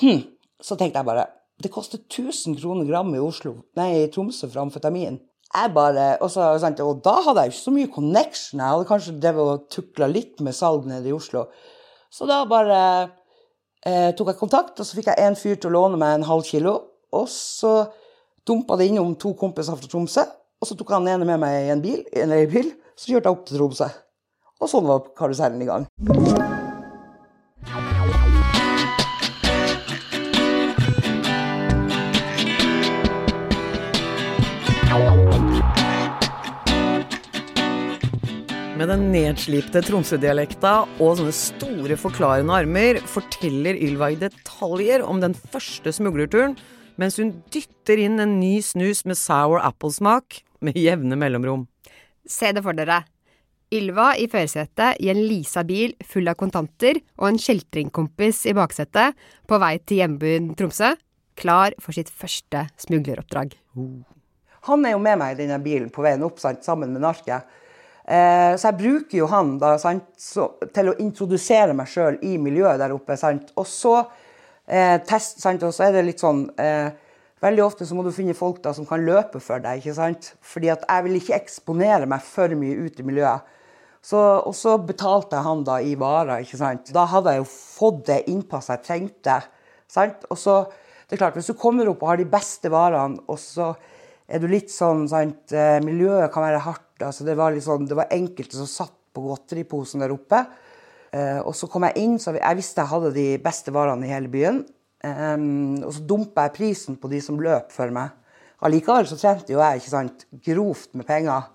Hm. 0.01 0.23
Så 0.59 0.75
tenkte 0.75 0.99
jeg 0.99 1.07
bare 1.07 1.29
det 1.63 1.71
koster 1.71 1.99
1000 1.99 2.55
kroner 2.59 2.87
gram 2.87 3.09
i 3.11 3.19
Oslo, 3.19 3.57
nei, 3.75 3.89
i 3.99 4.07
Tromsø 4.11 4.47
for 4.47 4.61
amfetamin. 4.61 5.17
Jeg 5.49 5.71
bare, 5.75 6.05
og, 6.21 6.29
så, 6.31 6.45
og 6.85 6.99
da 7.03 7.15
hadde 7.25 7.43
jeg 7.43 7.51
ikke 7.51 7.59
så 7.59 7.73
mye 7.73 7.91
connection. 7.91 8.61
Jeg 8.61 8.75
hadde 8.75 8.87
kanskje 8.87 9.15
drevet 9.19 9.49
og 9.55 9.65
tukla 9.73 10.07
litt 10.07 10.43
med 10.45 10.55
salg 10.55 10.85
nede 10.87 11.09
i 11.09 11.15
Oslo. 11.15 11.47
Så 12.13 12.27
da 12.29 12.43
bare 12.47 12.77
eh, 13.83 14.11
tok 14.15 14.31
jeg 14.31 14.39
kontakt, 14.39 14.77
og 14.79 14.87
så 14.87 14.99
fikk 14.99 15.09
jeg 15.11 15.25
en 15.25 15.39
fyr 15.39 15.57
til 15.57 15.71
å 15.71 15.75
låne 15.75 15.99
meg 15.99 16.19
en 16.19 16.27
halv 16.29 16.45
kilo. 16.47 16.75
Og 17.17 17.25
så 17.33 17.73
dumpa 18.49 18.75
det 18.79 18.87
innom 18.89 19.13
to 19.19 19.35
kompiser 19.37 19.77
fra 19.77 19.89
Tromsø, 19.89 20.23
og 20.59 20.65
så 20.67 20.75
tok 20.77 20.95
han 20.95 21.07
ene 21.11 21.27
med 21.27 21.37
meg 21.43 21.67
i 21.67 21.73
en 21.73 21.83
bil, 21.83 21.99
en 22.17 22.31
leiebil, 22.33 22.71
så 22.97 23.11
kjørte 23.11 23.29
jeg 23.29 23.35
opp 23.35 23.43
til 23.45 23.59
Tromsø. 23.59 23.89
Og 24.59 24.71
sånn 24.71 24.89
var 24.89 25.05
karusellen 25.15 25.61
i 25.61 25.69
gang. 25.69 25.85
Med 38.79 38.89
den 38.89 39.05
nedslipte 39.13 39.83
Tromsø-dialekta 39.85 40.73
og 40.97 41.19
sånne 41.19 41.35
store 41.35 41.99
forklarende 41.99 42.57
armer 42.63 42.97
forteller 43.13 43.77
Ylva 43.77 44.09
i 44.09 44.19
detaljer 44.25 45.05
om 45.05 45.21
den 45.21 45.37
første 45.37 45.93
smuglerturen, 45.93 46.57
mens 46.99 47.19
hun 47.21 47.31
dytter 47.53 48.01
inn 48.03 48.19
en 48.19 48.39
ny 48.41 48.59
snus 48.65 49.05
med 49.07 49.17
sour 49.19 49.61
apple-smak 49.63 50.41
med 50.65 50.77
jevne 50.77 51.15
mellomrom. 51.19 51.65
Se 52.27 52.51
det 52.53 52.63
for 52.65 52.77
dere. 52.77 53.01
Ylva 53.73 54.11
i 54.17 54.25
førersetet 54.29 54.97
i 55.03 55.11
en 55.11 55.19
lisa 55.29 55.61
bil 55.63 55.93
full 56.09 56.27
av 56.31 56.37
kontanter 56.39 56.97
og 57.19 57.27
en 57.29 57.39
kjeltringkompis 57.39 58.47
i 58.49 58.55
baksetet 58.57 59.17
på 59.47 59.59
vei 59.61 59.75
til 59.85 60.01
hjembyen 60.01 60.55
Tromsø, 60.57 60.95
klar 61.39 61.75
for 61.79 61.95
sitt 61.95 62.09
første 62.09 62.65
smugleroppdrag. 62.81 63.53
Han 64.67 64.85
er 64.85 64.95
jo 64.95 65.03
med 65.03 65.21
meg 65.21 65.35
i 65.35 65.43
denne 65.43 65.59
bilen 65.63 65.91
på 65.93 66.03
veien 66.03 66.25
opp 66.25 66.41
sant, 66.41 66.65
sammen 66.65 66.91
med 66.95 67.05
narket. 67.05 67.45
Eh, 68.09 68.55
så 68.57 68.71
jeg 68.71 68.79
bruker 68.79 69.21
jo 69.21 69.29
han 69.29 69.53
da, 69.61 69.75
sant, 69.79 70.09
så, 70.17 70.49
til 70.73 70.89
å 70.91 70.97
introdusere 70.99 71.77
meg 71.77 71.91
sjøl 71.91 72.17
i 72.25 72.39
miljøet 72.41 72.81
der 72.81 72.95
oppe. 72.95 73.15
Sant? 73.21 73.53
Og 73.53 73.69
så 73.69 74.01
eh, 74.69 74.97
test, 75.07 75.41
sant, 75.41 75.63
og 75.65 75.73
så 75.75 75.87
er 75.87 75.97
det 75.97 76.07
litt 76.07 76.23
sånn 76.23 76.47
eh, 76.61 76.89
Veldig 77.39 77.61
ofte 77.63 77.85
så 77.87 77.95
må 77.95 78.03
du 78.03 78.11
finne 78.11 78.33
folk 78.35 78.57
da 78.59 78.73
som 78.75 78.83
kan 78.83 78.99
løpe 79.07 79.39
for 79.39 79.63
deg. 79.63 79.79
ikke 79.79 79.93
sant? 79.95 80.33
Fordi 80.43 80.73
at 80.73 80.81
jeg 80.83 81.05
vil 81.05 81.13
ikke 81.21 81.37
eksponere 81.37 82.09
meg 82.11 82.25
for 82.27 82.51
mye 82.59 82.75
ut 82.83 82.99
i 82.99 83.05
miljøet. 83.07 83.53
Så, 84.03 84.19
og 84.19 84.51
så 84.55 84.73
betalte 84.83 85.37
jeg 85.37 85.45
han 85.45 85.63
da 85.63 85.77
i 85.79 85.93
varer. 85.99 86.43
ikke 86.43 86.59
sant? 86.59 86.91
Da 86.91 87.05
hadde 87.07 87.31
jeg 87.31 87.45
jo 87.45 87.47
fått 87.47 88.01
det 88.09 88.17
innpasset 88.31 88.75
jeg 88.75 88.85
trengte. 88.89 89.37
sant? 89.87 90.27
Og 90.27 90.35
så, 90.39 90.57
det 91.07 91.15
er 91.15 91.23
klart, 91.23 91.39
Hvis 91.39 91.47
du 91.47 91.55
kommer 91.55 91.87
opp 91.87 92.03
og 92.03 92.11
har 92.11 92.19
de 92.19 92.27
beste 92.27 92.67
varene, 92.75 93.23
og 93.27 93.39
så 93.39 93.71
er 94.27 94.43
du 94.43 94.47
litt 94.51 94.75
sånn 94.75 95.07
sant, 95.07 95.55
eh, 95.55 95.79
Miljøet 95.79 96.33
kan 96.33 96.43
være 96.43 96.63
hardt 96.67 97.07
altså 97.07 97.23
det, 97.23 97.37
var 97.39 97.55
liksom, 97.55 97.87
det 97.87 97.95
var 97.95 98.11
enkelte 98.11 98.59
som 98.59 98.67
satt 98.67 98.97
på 99.15 99.23
godteriposen 99.23 100.03
der 100.03 100.11
oppe. 100.13 100.43
Eh, 101.13 101.39
og 101.41 101.55
så 101.57 101.69
kom 101.71 101.85
jeg 101.87 101.97
inn, 102.03 102.17
så 102.21 102.35
jeg 102.37 102.59
visste 102.59 102.83
jeg 102.83 102.91
hadde 102.91 103.13
de 103.15 103.27
beste 103.43 103.73
varene 103.73 104.05
i 104.05 104.11
hele 104.13 104.29
byen. 104.31 104.65
Um, 104.99 105.77
og 105.79 105.93
så 105.95 106.01
dumpa 106.03 106.49
jeg 106.49 106.57
prisen 106.57 106.97
på 106.99 107.07
de 107.11 107.21
som 107.23 107.39
løp 107.39 107.71
for 107.71 107.91
meg. 107.95 108.11
Allikevel 108.67 109.07
så 109.07 109.15
trente 109.15 109.53
jo 109.53 109.61
jeg 109.61 109.79
ikke 109.79 109.93
sant, 109.93 110.25
grovt 110.43 110.91
med 110.99 111.07
penger. 111.07 111.47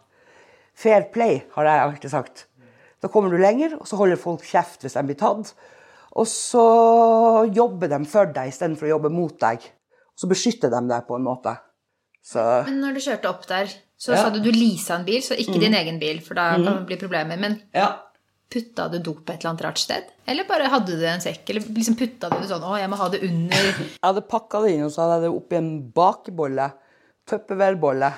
Fair 0.74 1.04
play, 1.12 1.42
har 1.52 1.68
jeg 1.68 1.82
alltid 1.82 2.14
sagt. 2.14 2.46
Da 3.04 3.10
kommer 3.12 3.28
du 3.30 3.36
lenger, 3.36 3.76
og 3.76 3.84
så 3.86 3.98
holder 4.00 4.16
folk 4.16 4.46
kjeft 4.48 4.80
hvis 4.86 4.96
de 4.96 5.04
blir 5.04 5.18
tatt. 5.20 5.52
Og 6.16 6.26
så 6.30 6.64
jobber 7.52 7.90
de 7.92 8.00
for 8.08 8.32
deg 8.32 8.48
istedenfor 8.48 8.88
å 8.88 8.94
jobbe 8.94 9.12
mot 9.12 9.36
deg. 9.44 9.60
Og 10.14 10.24
Så 10.24 10.30
beskytter 10.30 10.72
de 10.72 10.80
deg 10.88 11.06
på 11.08 11.18
en 11.18 11.26
måte. 11.26 11.56
Så 12.24 12.40
Men 12.64 12.80
når 12.80 12.96
du 12.96 13.00
kjørte 13.04 13.28
opp 13.28 13.46
der, 13.46 13.68
så 13.98 14.14
Ja. 14.14 14.22
sa 14.24 14.30
du 14.30 14.40
du 14.40 14.50
leasa 14.50 14.96
en 14.96 15.04
bil, 15.04 15.20
så 15.20 15.36
ikke 15.36 15.60
din 15.60 15.74
egen 15.74 15.98
bil, 16.00 16.20
for 16.24 16.34
da 16.34 16.54
kan 16.54 16.64
det 16.64 16.86
bli 16.86 16.96
problemer. 16.96 17.36
Men 17.38 17.60
ja. 17.74 17.98
Putta 18.52 18.88
du 18.92 18.98
dop 19.02 19.28
et 19.30 19.40
eller 19.40 19.50
annet 19.52 19.64
rart 19.66 19.80
sted? 19.82 20.10
Eller 20.30 20.46
bare 20.48 20.68
hadde 20.72 20.96
du 20.98 21.04
en 21.08 21.22
sekk? 21.22 21.42
Eller 21.50 21.66
liksom 21.76 21.96
putta 21.98 22.30
du 22.32 22.38
det 22.40 22.48
sånn 22.50 22.64
Å, 22.64 22.76
jeg 22.80 22.90
må 22.92 22.98
ha 23.00 23.08
det 23.12 23.22
under 23.26 23.68
Jeg 23.80 24.04
hadde 24.04 24.24
pakka 24.30 24.62
det 24.64 24.76
inn, 24.76 24.86
og 24.86 24.94
så 24.94 25.04
hadde 25.04 25.18
jeg 25.18 25.26
det 25.26 25.34
oppi 25.40 25.58
en 25.58 25.72
bakebolle. 25.96 26.70
Tupperware-bolle. 27.30 28.10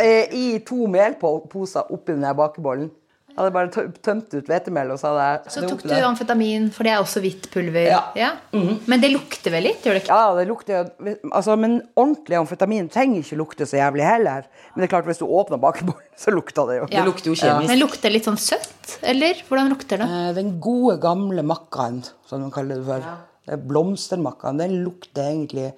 Eh, 0.00 0.32
I 0.38 0.44
to 0.66 0.86
melposer 0.90 1.90
oppi 1.92 2.14
den 2.14 2.26
bakebollen. 2.38 2.90
Jeg 3.32 3.38
hadde 3.40 3.52
bare 3.54 3.84
tømt 4.04 4.34
ut 4.36 4.48
hvetemel, 4.50 4.90
og 4.92 4.98
så 5.00 5.08
hadde 5.08 5.24
jeg 5.24 5.52
Så 5.54 5.60
tok 5.64 5.82
du 5.82 5.88
der. 5.88 6.04
amfetamin, 6.04 6.66
for 6.70 6.84
det 6.84 6.92
er 6.92 6.98
også 7.00 7.22
hvitt 7.24 7.46
pulver. 7.50 7.86
Ja. 8.14 8.30
Men 8.52 9.00
det 9.00 9.08
lukter 9.14 9.54
vel 9.54 9.64
litt, 9.70 9.80
gjør 9.86 9.96
det 9.96 10.02
ikke? 10.02 10.18
Ja, 10.20 10.34
det 10.36 10.44
lukter 10.50 10.90
altså, 11.32 11.56
Men 11.56 11.78
ordentlig 11.96 12.36
amfetamin 12.36 12.90
trenger 12.92 13.24
ikke 13.24 13.38
lukte 13.40 13.64
så 13.64 13.78
jævlig 13.80 14.04
heller. 14.04 14.44
Men 14.74 14.82
det 14.82 14.88
er 14.88 14.92
klart, 14.92 15.08
hvis 15.08 15.22
du 15.22 15.24
åpner 15.24 15.56
bakebollen, 15.62 16.04
så 16.24 16.34
lukter 16.36 16.68
det 16.68 16.76
jo. 16.82 16.86
Ja. 16.92 17.00
Det 17.00 17.06
lukter 17.08 17.32
jo 17.32 17.36
kjemisk. 17.40 17.72
Men 17.72 17.80
lukter 17.80 18.02
det 18.10 18.14
litt 18.18 18.28
sånn 18.28 18.40
søtt? 18.40 18.98
Eller 19.02 19.40
hvordan 19.48 19.72
lukter 19.72 20.02
det? 20.04 20.10
Eh, 20.12 20.32
Den 20.36 20.54
gode, 20.60 20.98
gamle 21.00 21.42
makkaen, 21.42 22.02
som 22.28 22.44
de 22.44 22.52
kaller 22.52 22.82
det 22.82 22.88
for. 22.90 23.08
Det 23.48 23.56
er 23.56 23.64
Blomstermakkaen. 23.72 24.60
Den 24.60 24.76
lukter 24.84 25.24
egentlig 25.32 25.70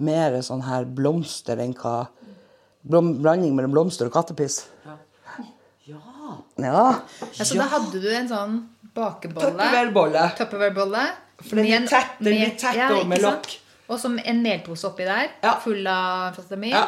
mer 0.00 0.36
sånn 0.44 0.62
her 0.68 0.84
blomster 0.84 1.58
enn 1.60 1.72
hva 1.76 2.06
blom, 2.88 3.14
Blanding 3.20 3.56
mellom 3.56 3.72
blomster 3.74 4.08
og 4.08 4.14
kattepiss. 4.14 4.66
Ja. 4.86 4.94
Ja, 6.56 7.00
så 7.32 7.56
da 7.56 7.66
hadde 7.72 8.00
du 8.02 8.08
en 8.14 8.28
sånn 8.28 8.56
bakebolle 8.94 9.52
Tupperware-bolle. 9.56 10.24
Tupperware-bolle. 10.38 11.04
For 11.40 11.56
den 11.56 11.64
blir 11.66 11.86
tett- 11.88 12.18
den 12.20 12.34
blir 12.36 12.50
tett 12.58 12.76
ja, 12.76 12.88
med 13.04 13.22
lokk. 13.22 13.58
Og 13.88 13.98
som 13.98 14.18
en 14.18 14.42
melpose 14.42 14.84
oppi 14.86 15.04
der, 15.08 15.30
Ja. 15.42 15.54
full 15.64 15.86
av 15.86 16.34
amfetamin. 16.34 16.70
Ja. 16.70 16.86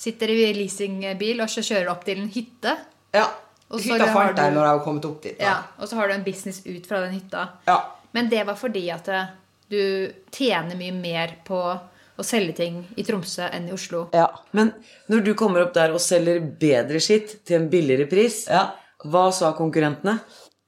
Sitter 0.00 0.28
i 0.32 0.52
leasingbil 0.54 1.40
og 1.42 1.48
så 1.48 1.60
kjører 1.62 1.90
opp 1.90 2.04
til 2.04 2.18
en 2.18 2.28
hytte. 2.32 2.76
Ja. 3.14 3.26
Hytta 3.70 3.98
har 4.06 4.14
fant 4.14 4.36
jeg 4.38 4.52
du- 4.52 4.56
når 4.58 4.64
jeg 4.66 4.78
var 4.78 4.84
kommet 4.84 5.04
opp 5.04 5.22
dit. 5.22 5.38
da. 5.38 5.44
Ja, 5.44 5.62
og 5.78 5.88
så 5.88 5.94
har 5.96 6.08
du 6.08 6.14
en 6.14 6.24
business 6.24 6.62
ut 6.66 6.86
fra 6.86 7.00
den 7.00 7.12
hytta. 7.12 7.48
Ja. 7.68 7.82
Men 8.12 8.28
det 8.28 8.44
var 8.46 8.54
fordi 8.56 8.90
at 8.90 9.08
eh, 9.08 9.26
du 9.70 10.12
tjener 10.32 10.74
mye 10.76 10.92
mer 10.92 11.36
på 11.44 11.80
å 12.18 12.24
selge 12.24 12.56
ting 12.56 12.86
i 12.96 13.02
Tromsø 13.04 13.48
enn 13.52 13.68
i 13.68 13.72
Oslo. 13.72 14.08
ja. 14.12 14.26
Men 14.52 14.72
når 15.08 15.24
du 15.24 15.34
kommer 15.34 15.62
opp 15.62 15.72
der 15.74 15.92
og 15.92 16.00
selger 16.00 16.40
bedre 16.58 16.98
skitt 17.00 17.44
til 17.44 17.56
en 17.60 17.68
billigere 17.70 18.08
pris, 18.10 18.46
Ja. 18.48 18.72
Hva 19.08 19.30
sa 19.32 19.54
konkurrentene? 19.56 20.18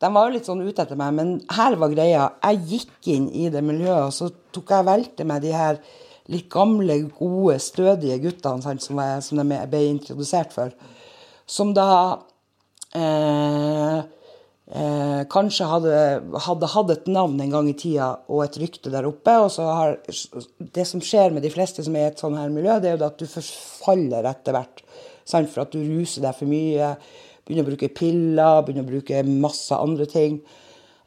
De 0.02 0.08
var 0.10 0.26
jo 0.26 0.34
litt 0.34 0.48
sånn 0.48 0.62
ute 0.64 0.82
etter 0.82 0.98
meg, 0.98 1.12
men 1.14 1.34
her 1.54 1.76
var 1.78 1.92
greia. 1.92 2.30
Jeg 2.42 2.62
gikk 2.70 3.10
inn 3.12 3.28
i 3.38 3.46
det 3.54 3.62
miljøet, 3.62 4.08
og 4.08 4.14
så 4.16 4.30
tok 4.54 4.72
jeg 4.74 4.88
velte 4.88 5.26
med 5.28 5.44
de 5.44 5.52
her 5.54 5.78
litt 6.32 6.48
gamle, 6.50 6.96
gode, 7.18 7.58
stødige 7.62 8.18
guttene 8.22 8.64
sant, 8.64 8.82
som, 8.82 8.98
jeg, 8.98 9.22
som 9.26 9.38
de 9.38 9.60
ble 9.70 9.84
introdusert 9.90 10.54
for. 10.54 10.74
Som 11.46 11.72
da 11.76 11.86
eh, 12.98 14.02
eh, 14.74 15.22
kanskje 15.30 15.70
hadde, 15.70 15.96
hadde 16.46 16.70
hatt 16.74 16.92
et 16.94 17.10
navn 17.12 17.40
en 17.42 17.54
gang 17.54 17.70
i 17.70 17.78
tida 17.78 18.12
og 18.26 18.44
et 18.46 18.58
rykte 18.62 18.90
der 18.90 19.06
oppe. 19.06 19.36
Og 19.44 19.50
så 19.54 19.66
har 19.70 19.98
Det 20.58 20.86
som 20.88 21.02
skjer 21.02 21.34
med 21.34 21.46
de 21.46 21.52
fleste 21.54 21.84
som 21.86 21.98
er 21.98 22.08
i 22.08 22.12
et 22.12 22.22
sånt 22.22 22.40
her 22.40 22.50
miljø, 22.54 22.78
det 22.82 22.92
er 22.92 22.96
jo 22.98 23.06
at 23.10 23.22
du 23.22 23.28
forfaller 23.30 24.30
etter 24.30 24.58
hvert. 24.58 24.82
Sant? 25.22 25.50
For 25.50 25.66
at 25.66 25.74
du 25.74 25.82
ruser 25.82 26.26
deg 26.26 26.38
for 26.38 26.50
mye. 26.50 26.96
Begynner 27.46 27.66
å 27.66 27.70
bruke 27.72 27.90
piller, 27.94 28.62
begynner 28.62 28.86
å 28.86 28.92
bruke 28.92 29.22
masse 29.26 29.76
andre 29.76 30.06
ting. 30.10 30.40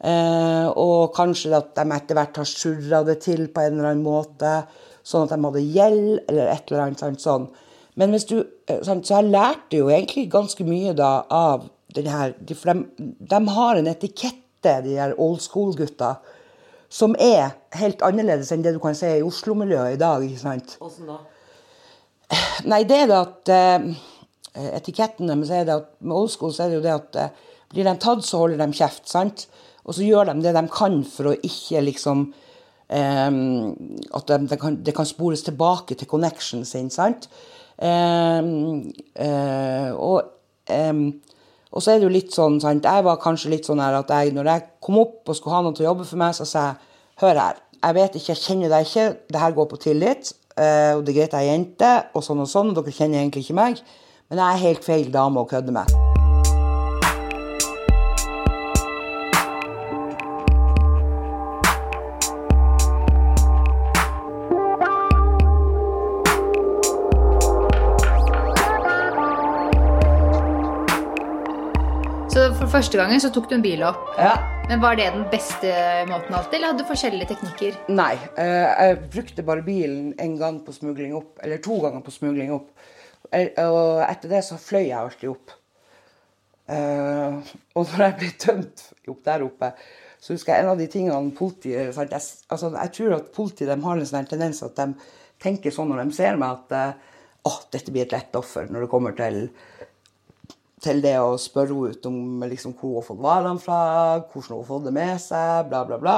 Eh, 0.05 0.67
og 0.75 1.13
kanskje 1.15 1.53
at 1.55 1.71
de 1.77 1.85
etter 1.95 2.17
hvert 2.17 2.39
har 2.41 2.49
surra 2.49 3.03
det 3.07 3.21
til 3.23 3.47
på 3.47 3.63
en 3.63 3.77
eller 3.77 3.93
annen 3.93 4.05
måte, 4.05 4.57
sånn 5.05 5.25
at 5.25 5.33
de 5.33 5.39
hadde 5.47 5.63
gjeld, 5.63 6.09
eller 6.27 6.51
et 6.51 6.71
eller 6.71 6.83
annet 6.83 7.03
sånt 7.03 7.23
sånn. 7.23 7.47
Men 7.95 8.11
hvis 8.11 8.27
du, 8.27 8.41
eh, 8.67 8.81
sant, 8.83 9.07
så 9.07 9.21
jeg 9.21 9.31
lærte 9.31 9.79
jo 9.79 9.87
egentlig 9.87 10.27
ganske 10.31 10.65
mye 10.67 10.93
da 10.97 11.25
av 11.31 11.69
den 11.95 12.09
her 12.11 12.33
For 12.51 12.73
de, 12.73 13.05
de 13.23 13.39
har 13.55 13.77
en 13.79 13.87
etikette, 13.87 14.81
de 14.83 14.97
her 14.97 15.13
old 15.21 15.39
school-gutta, 15.39 16.17
som 16.89 17.15
er 17.21 17.53
helt 17.77 18.01
annerledes 18.03 18.51
enn 18.51 18.65
det 18.65 18.73
du 18.75 18.81
kan 18.83 18.97
se 18.97 19.13
i 19.17 19.23
Oslo-miljøet 19.23 19.95
i 19.95 20.01
dag. 20.01 20.23
ikke 20.25 20.41
sant? 20.41 20.75
Åssen 20.83 21.07
da? 21.07 21.21
Nei, 22.71 22.83
det 22.89 22.97
er 23.03 23.09
det 23.11 23.17
at 23.19 23.51
eh, 23.53 23.87
eh, 24.55 25.19
men 25.19 25.45
så 25.45 25.59
er 25.59 25.67
det 25.67 25.75
at 25.75 25.91
med 25.99 26.15
old 26.15 26.31
school 26.31 26.53
så 26.53 26.65
er 26.65 26.71
det 26.71 26.79
jo 26.79 26.85
det 26.85 26.95
at 26.95 27.19
eh, 27.21 27.43
blir 27.73 27.87
de 27.87 27.95
tatt, 27.99 28.23
så 28.25 28.43
holder 28.43 28.61
de 28.61 28.77
kjeft, 28.77 29.07
sant? 29.09 29.47
Og 29.85 29.93
så 29.93 30.05
gjør 30.05 30.31
de 30.31 30.41
det 30.41 30.55
de 30.55 30.63
kan 30.73 31.01
for 31.05 31.29
å 31.29 31.35
ikke 31.35 31.83
liksom 31.85 32.25
eh, 32.89 33.29
At 34.15 34.31
de, 34.31 34.39
det, 34.49 34.59
kan, 34.61 34.79
de 34.81 34.95
kan 34.95 35.05
spores 35.05 35.45
tilbake 35.45 35.97
til 35.99 36.09
connection 36.09 36.65
sin, 36.65 36.89
sant? 36.93 37.29
Eh, 37.77 38.41
eh, 39.27 39.91
og, 39.91 40.31
eh, 40.71 40.93
og 41.75 41.83
så 41.83 41.91
er 41.91 41.99
det 41.99 42.07
jo 42.07 42.15
litt 42.15 42.33
sånn, 42.35 42.61
sant? 42.63 42.87
Jeg 42.87 43.05
var 43.05 43.21
kanskje 43.21 43.51
litt 43.51 43.67
sånn 43.67 43.83
her 43.83 43.99
at 43.99 44.13
jeg, 44.15 44.33
når 44.35 44.51
jeg 44.53 44.67
kom 44.85 45.01
opp 45.03 45.27
og 45.27 45.37
skulle 45.37 45.57
ha 45.57 45.65
noen 45.65 45.75
til 45.75 45.87
å 45.87 45.91
jobbe 45.91 46.07
for 46.07 46.21
meg, 46.21 46.37
så 46.37 46.47
sa 46.47 46.67
jeg 46.69 46.91
Hør 47.15 47.37
her, 47.39 47.59
jeg 47.79 47.95
vet 47.95 48.15
ikke, 48.17 48.33
jeg 48.33 48.41
kjenner 48.41 48.71
deg 48.73 48.87
ikke, 48.89 49.03
det 49.31 49.39
her 49.39 49.53
går 49.55 49.67
på 49.71 49.77
tillit. 49.79 50.33
eh, 50.57 50.91
og 50.97 51.05
det 51.05 51.13
er 51.13 51.17
greit 51.19 51.35
jeg 51.35 51.45
er 51.45 51.51
jente, 51.53 51.91
og 52.11 52.23
sånn 52.25 52.41
og 52.43 52.49
sånn, 52.51 52.71
og 52.73 52.79
dere 52.81 52.95
kjenner 52.95 53.21
egentlig 53.21 53.45
ikke 53.45 53.55
meg. 53.55 53.79
Men 54.29 54.39
jeg 54.41 54.55
er 54.55 54.61
helt 54.63 54.85
feil 54.87 55.09
dame 55.13 55.37
å 55.37 55.45
kødde 55.45 55.69
med. 55.75 55.85
Så 72.33 72.49
for 72.57 72.65
første 72.67 72.97
gangen 72.97 73.21
så 73.21 73.29
tok 73.29 73.45
du 73.47 73.53
en 73.55 73.61
bil 73.61 73.85
opp. 73.85 74.09
Ja. 74.17 74.33
Men 74.65 74.81
Var 74.81 74.97
det 74.97 75.11
den 75.13 75.29
beste 75.29 75.69
måten 76.09 76.33
alltid, 76.33 76.57
eller 76.57 76.73
hadde 76.73 76.81
du 76.81 76.89
forskjellige 76.89 77.29
teknikker? 77.35 77.77
Nei, 77.93 78.15
eh, 78.41 78.89
jeg 78.89 78.97
brukte 79.13 79.45
bare 79.45 79.61
bilen 79.61 80.15
en 80.17 80.35
gang 80.41 80.57
på 80.65 80.73
smugling 80.73 81.13
opp, 81.13 81.37
eller 81.45 81.61
to 81.61 81.77
ganger 81.85 82.01
på 82.01 82.17
smugling 82.17 82.57
opp. 82.57 82.73
Og 83.31 84.01
etter 84.05 84.31
det 84.31 84.41
så 84.45 84.57
fløy 84.61 84.85
jeg 84.87 84.97
alltid 84.99 85.31
opp. 85.31 85.53
Uh, 86.65 87.45
og 87.77 87.91
når 87.91 88.01
jeg 88.01 88.15
ble 88.19 88.29
tømt 88.41 88.85
opp 89.11 89.19
der 89.27 89.43
oppe, 89.45 89.69
så 90.17 90.33
husker 90.33 90.55
jeg 90.55 90.63
en 90.63 90.71
av 90.71 90.79
de 90.81 90.87
tingene 90.89 91.35
politiet 91.37 91.93
jeg, 91.93 92.21
altså, 92.49 92.71
jeg 92.73 92.93
tror 92.95 93.13
at 93.19 93.27
politiet 93.35 93.69
har 93.69 93.99
en 93.99 94.09
sånn 94.09 94.29
tendens 94.31 94.63
at 94.65 94.79
de 94.79 94.87
tenker 95.43 95.73
sånn 95.73 95.91
når 95.91 96.07
de 96.07 96.15
ser 96.17 96.39
meg, 96.41 96.57
at 96.57 96.73
uh, 96.73 97.19
oh, 97.45 97.59
dette 97.69 97.93
blir 97.93 98.07
et 98.07 98.15
lett 98.15 98.39
offer 98.39 98.65
når 98.71 98.87
det 98.87 98.91
kommer 98.95 99.13
til 99.17 99.43
til 100.85 100.99
det 101.01 101.15
å 101.17 101.37
spørre 101.41 101.73
henne 101.73 101.93
ut 101.93 102.09
om 102.09 102.43
liksom, 102.49 102.75
hvor 102.77 102.91
hun 102.91 102.97
har 102.99 103.05
fått 103.07 103.21
varene 103.23 103.61
fra, 103.61 103.77
hvordan 104.31 104.51
hun 104.51 104.59
har 104.59 104.67
fått 104.67 104.83
det 104.85 104.93
med 104.93 105.21
seg, 105.23 105.69
bla, 105.71 105.81
bla, 105.87 105.97
bla. 106.01 106.17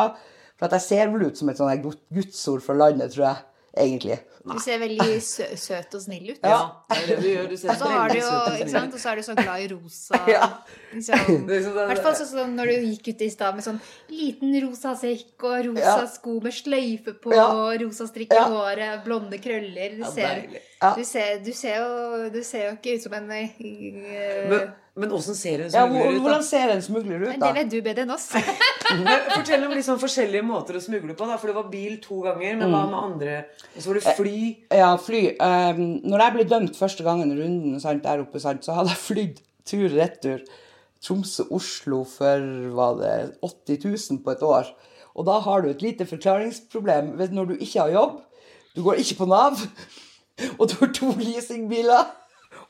For 0.57 0.67
at 0.67 0.75
jeg 0.75 0.85
ser 0.87 1.11
vel 1.13 1.27
ut 1.27 1.39
som 1.39 1.51
et 1.51 1.59
sånn 1.59 1.85
gudsord 1.85 2.65
fra 2.65 2.75
landet, 2.75 3.13
tror 3.13 3.27
jeg, 3.29 3.45
egentlig. 3.83 4.17
Du 4.47 4.59
ser 4.63 4.77
veldig 4.79 5.17
sø 5.21 5.43
søt 5.59 5.95
og 5.97 6.01
snill 6.01 6.29
ut. 6.31 6.37
Ja, 6.43 6.59
det 6.87 6.97
er 6.97 7.07
det 7.09 7.15
du 7.19 7.27
gjør. 7.27 7.47
Du 7.51 7.57
ser 7.59 7.71
Og 7.73 7.79
så 7.81 7.89
har 7.91 8.09
du 8.13 8.15
jo, 8.15 8.21
søt 8.27 8.75
og. 8.77 8.93
Og 8.93 9.01
så 9.03 9.09
er 9.11 9.15
du 9.19 9.23
så 9.27 9.35
glad 9.35 9.63
i 9.65 9.67
rosa. 9.73 10.19
Ja. 10.35 10.47
Liksom. 10.93 11.49
Er 11.51 11.65
sånn 11.65 11.81
I 11.83 11.87
hvert 11.91 12.03
fall 12.05 12.15
sånn 12.21 12.55
når 12.55 12.71
du 12.71 12.87
gikk 12.87 13.09
ut 13.11 13.21
i 13.27 13.29
stad 13.33 13.57
med 13.57 13.65
sånn 13.65 13.81
liten 14.13 14.55
rosa 14.63 14.93
sekk 14.95 15.43
og 15.49 15.57
rosa 15.67 15.97
Ja. 15.99 16.07
sko 16.13 16.37
med 16.43 16.55
sløyfe 16.55 17.13
på, 17.23 17.35
Ja. 17.35 17.49
rosa 17.83 18.07
strikk 18.07 18.31
i 18.31 18.39
Ja. 18.39 18.47
håret, 18.55 19.03
blonde 19.03 19.37
krøller. 19.43 19.97
Du 19.99 20.03
ser, 20.15 20.47
du 20.95 21.03
ser, 21.03 21.39
du 21.43 21.51
ser, 21.53 21.75
jo, 21.83 22.29
du 22.29 22.43
ser 22.43 22.69
jo 22.69 22.75
ikke 22.77 22.95
ut 22.95 23.03
som 23.03 23.13
en 23.19 23.31
eh, 23.31 24.67
Men, 24.97 25.11
åssen 25.13 25.35
ser 25.37 25.61
en 25.61 25.69
Ja, 25.69 25.83
smugler 25.85 26.03
hvor- 26.07 26.15
ut, 26.15 26.21
hvordan 26.25 26.43
ser 26.47 26.71
en 26.73 26.81
smugler 26.81 27.21
ut, 27.27 27.39
da? 27.39 27.47
det 27.51 27.55
vet 27.59 27.69
du 27.69 27.81
bedre 27.85 28.01
enn 28.07 28.13
oss. 28.15 28.27
Fortell 29.35 29.65
om 29.67 29.73
liksom 29.77 29.99
forskjellige 30.01 30.41
måter 30.47 30.79
å 30.79 30.81
smugle 30.81 31.13
på. 31.13 31.27
da, 31.29 31.37
For 31.37 31.51
det 31.51 31.55
var 31.59 31.67
bil 31.69 31.99
to 32.01 32.21
ganger, 32.25 32.55
men 32.57 32.71
hva 32.73 32.83
med 32.89 32.97
andre? 32.97 33.35
Og 33.75 33.81
så 33.83 33.91
var 33.91 33.99
det 33.99 34.15
fly. 34.17 34.37
Ja, 34.79 34.89
fly. 34.97 35.21
Um, 35.37 35.83
når 36.07 36.23
jeg 36.25 36.35
ble 36.37 36.47
dømt 36.55 36.79
første 36.79 37.05
gangen 37.05 37.31
i 37.35 37.37
runden 37.37 37.79
sant, 37.83 38.01
der 38.07 38.23
oppe, 38.25 38.41
sant, 38.41 38.65
så 38.65 38.73
hadde 38.79 38.89
jeg 38.95 39.03
flydd 39.05 39.43
tur-retur 39.69 40.41
Tromsø-Oslo 41.05 42.01
for 42.09 42.41
var 42.73 42.95
det 43.01 43.15
80 43.45 43.83
000 43.85 44.23
på 44.25 44.31
et 44.33 44.41
år. 44.43 44.71
Og 45.17 45.25
da 45.29 45.37
har 45.45 45.61
du 45.61 45.69
et 45.69 45.81
lite 45.85 46.05
forklaringsproblem 46.09 47.13
når 47.33 47.51
du 47.51 47.55
ikke 47.59 47.83
har 47.83 47.93
jobb, 47.93 48.17
du 48.75 48.81
går 48.85 48.99
ikke 49.01 49.17
på 49.21 49.27
Nav, 49.29 49.61
og 50.59 50.63
du 50.69 50.75
har 50.81 50.91
to 50.93 51.11
leasingbiler 51.17 52.09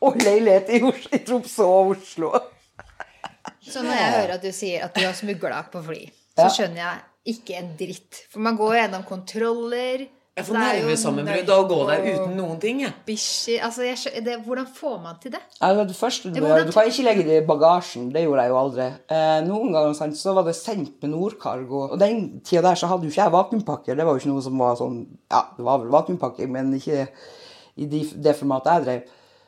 og 0.01 0.17
leilighet 0.21 0.69
i, 0.77 0.81
Os 0.85 1.07
i 1.13 1.19
Tromsø 1.25 1.63
og 1.65 1.95
Oslo. 1.95 2.33
Så 3.67 3.81
når 3.83 3.95
jeg 3.97 4.11
hører 4.13 4.35
at 4.37 4.43
du 4.43 4.51
sier 4.55 4.83
at 4.87 4.95
du 4.95 5.01
har 5.03 5.15
smugla 5.17 5.63
på 5.71 5.81
fly, 5.83 6.03
så 6.37 6.45
Ja. 6.45 6.51
skjønner 6.53 6.83
jeg 6.83 7.35
ikke 7.37 7.57
en 7.59 7.73
dritt. 7.79 8.21
For 8.31 8.39
man 8.39 8.55
går 8.57 8.75
gjennom 8.77 9.03
kontroller. 9.07 10.05
Jeg 10.37 10.45
får 10.45 10.53
er 10.55 10.59
nervesammenbrudd 10.83 11.49
av 11.49 11.63
å 11.63 11.67
gå 11.67 11.77
der 11.89 12.03
uten 12.05 12.35
noen 12.37 12.59
ting. 12.61 12.79
jeg. 12.81 12.93
bikkjer. 13.07 13.63
Altså, 13.65 13.81
jeg 13.87 13.97
skjø- 13.97 14.23
det, 14.23 14.35
hvordan 14.45 14.67
får 14.69 14.99
man 15.01 15.15
til 15.19 15.31
det? 15.31 15.39
Altså, 15.59 15.87
det 15.87 15.95
første 15.97 16.29
du, 16.29 16.39
du 16.39 16.71
kan 16.71 16.85
ikke 16.91 17.03
legge 17.07 17.23
det 17.25 17.41
i 17.41 17.45
bagasjen. 17.47 18.11
Det 18.13 18.21
gjorde 18.21 18.43
jeg 18.45 18.49
jo 18.53 18.59
aldri. 18.61 18.85
Eh, 19.09 19.41
noen 19.47 19.73
ganger 19.73 19.95
sant, 19.97 20.13
så 20.15 20.35
var 20.37 20.43
det 20.45 20.55
sendt 20.55 21.01
med 21.01 21.09
Nordkargo. 21.09 21.91
Og 21.91 21.97
den 21.99 22.39
tida 22.45 22.61
der 22.61 22.75
så 22.75 22.87
hadde 22.87 23.03
jo 23.03 23.09
ikke 23.09 23.23
jeg 23.23 23.31
vakuumpakker. 23.33 23.95
Det 23.97 24.05
var 24.05 24.13
jo 24.13 24.19
ikke 24.21 24.29
noe 24.35 24.41
som 24.45 24.57
var 24.59 24.75
sånn 24.77 25.07
Ja, 25.31 25.41
det 25.57 25.65
var 25.65 25.79
vel 25.79 25.89
vakuumpakker, 25.89 26.47
men 26.47 26.71
ikke 26.77 27.07
i 27.77 27.85
de, 27.85 28.03
det 28.21 28.35
formatet 28.37 28.77
jeg 28.77 28.85
drev. 28.85 29.01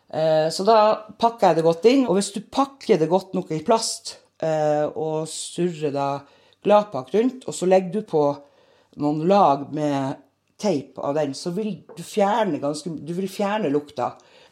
Eh, 0.10 0.48
så 0.50 0.66
da 0.66 0.78
pakker 1.22 1.52
jeg 1.52 1.60
det 1.60 1.66
godt 1.68 1.86
inn. 1.92 2.08
Og 2.10 2.18
hvis 2.18 2.32
du 2.36 2.42
pakker 2.50 3.00
det 3.02 3.10
godt 3.12 3.36
nok 3.38 3.52
i 3.54 3.62
plast 3.66 4.16
eh, 4.42 4.88
og 4.90 5.28
surrer 5.30 5.94
da 5.94 6.10
gladpakk 6.66 7.14
rundt, 7.16 7.46
og 7.48 7.56
så 7.56 7.70
legger 7.70 8.00
du 8.00 8.02
på 8.10 8.24
noen 9.00 9.22
lag 9.30 9.68
med 9.76 10.18
teip 10.60 10.98
av 11.00 11.14
den, 11.16 11.32
så 11.38 11.54
vil 11.56 11.78
du 11.96 12.02
fjerne 12.04 12.60
ganske 12.60 12.92
Du 13.06 13.14
vil 13.16 13.30
fjerne 13.32 13.70
lukta. 13.72 14.10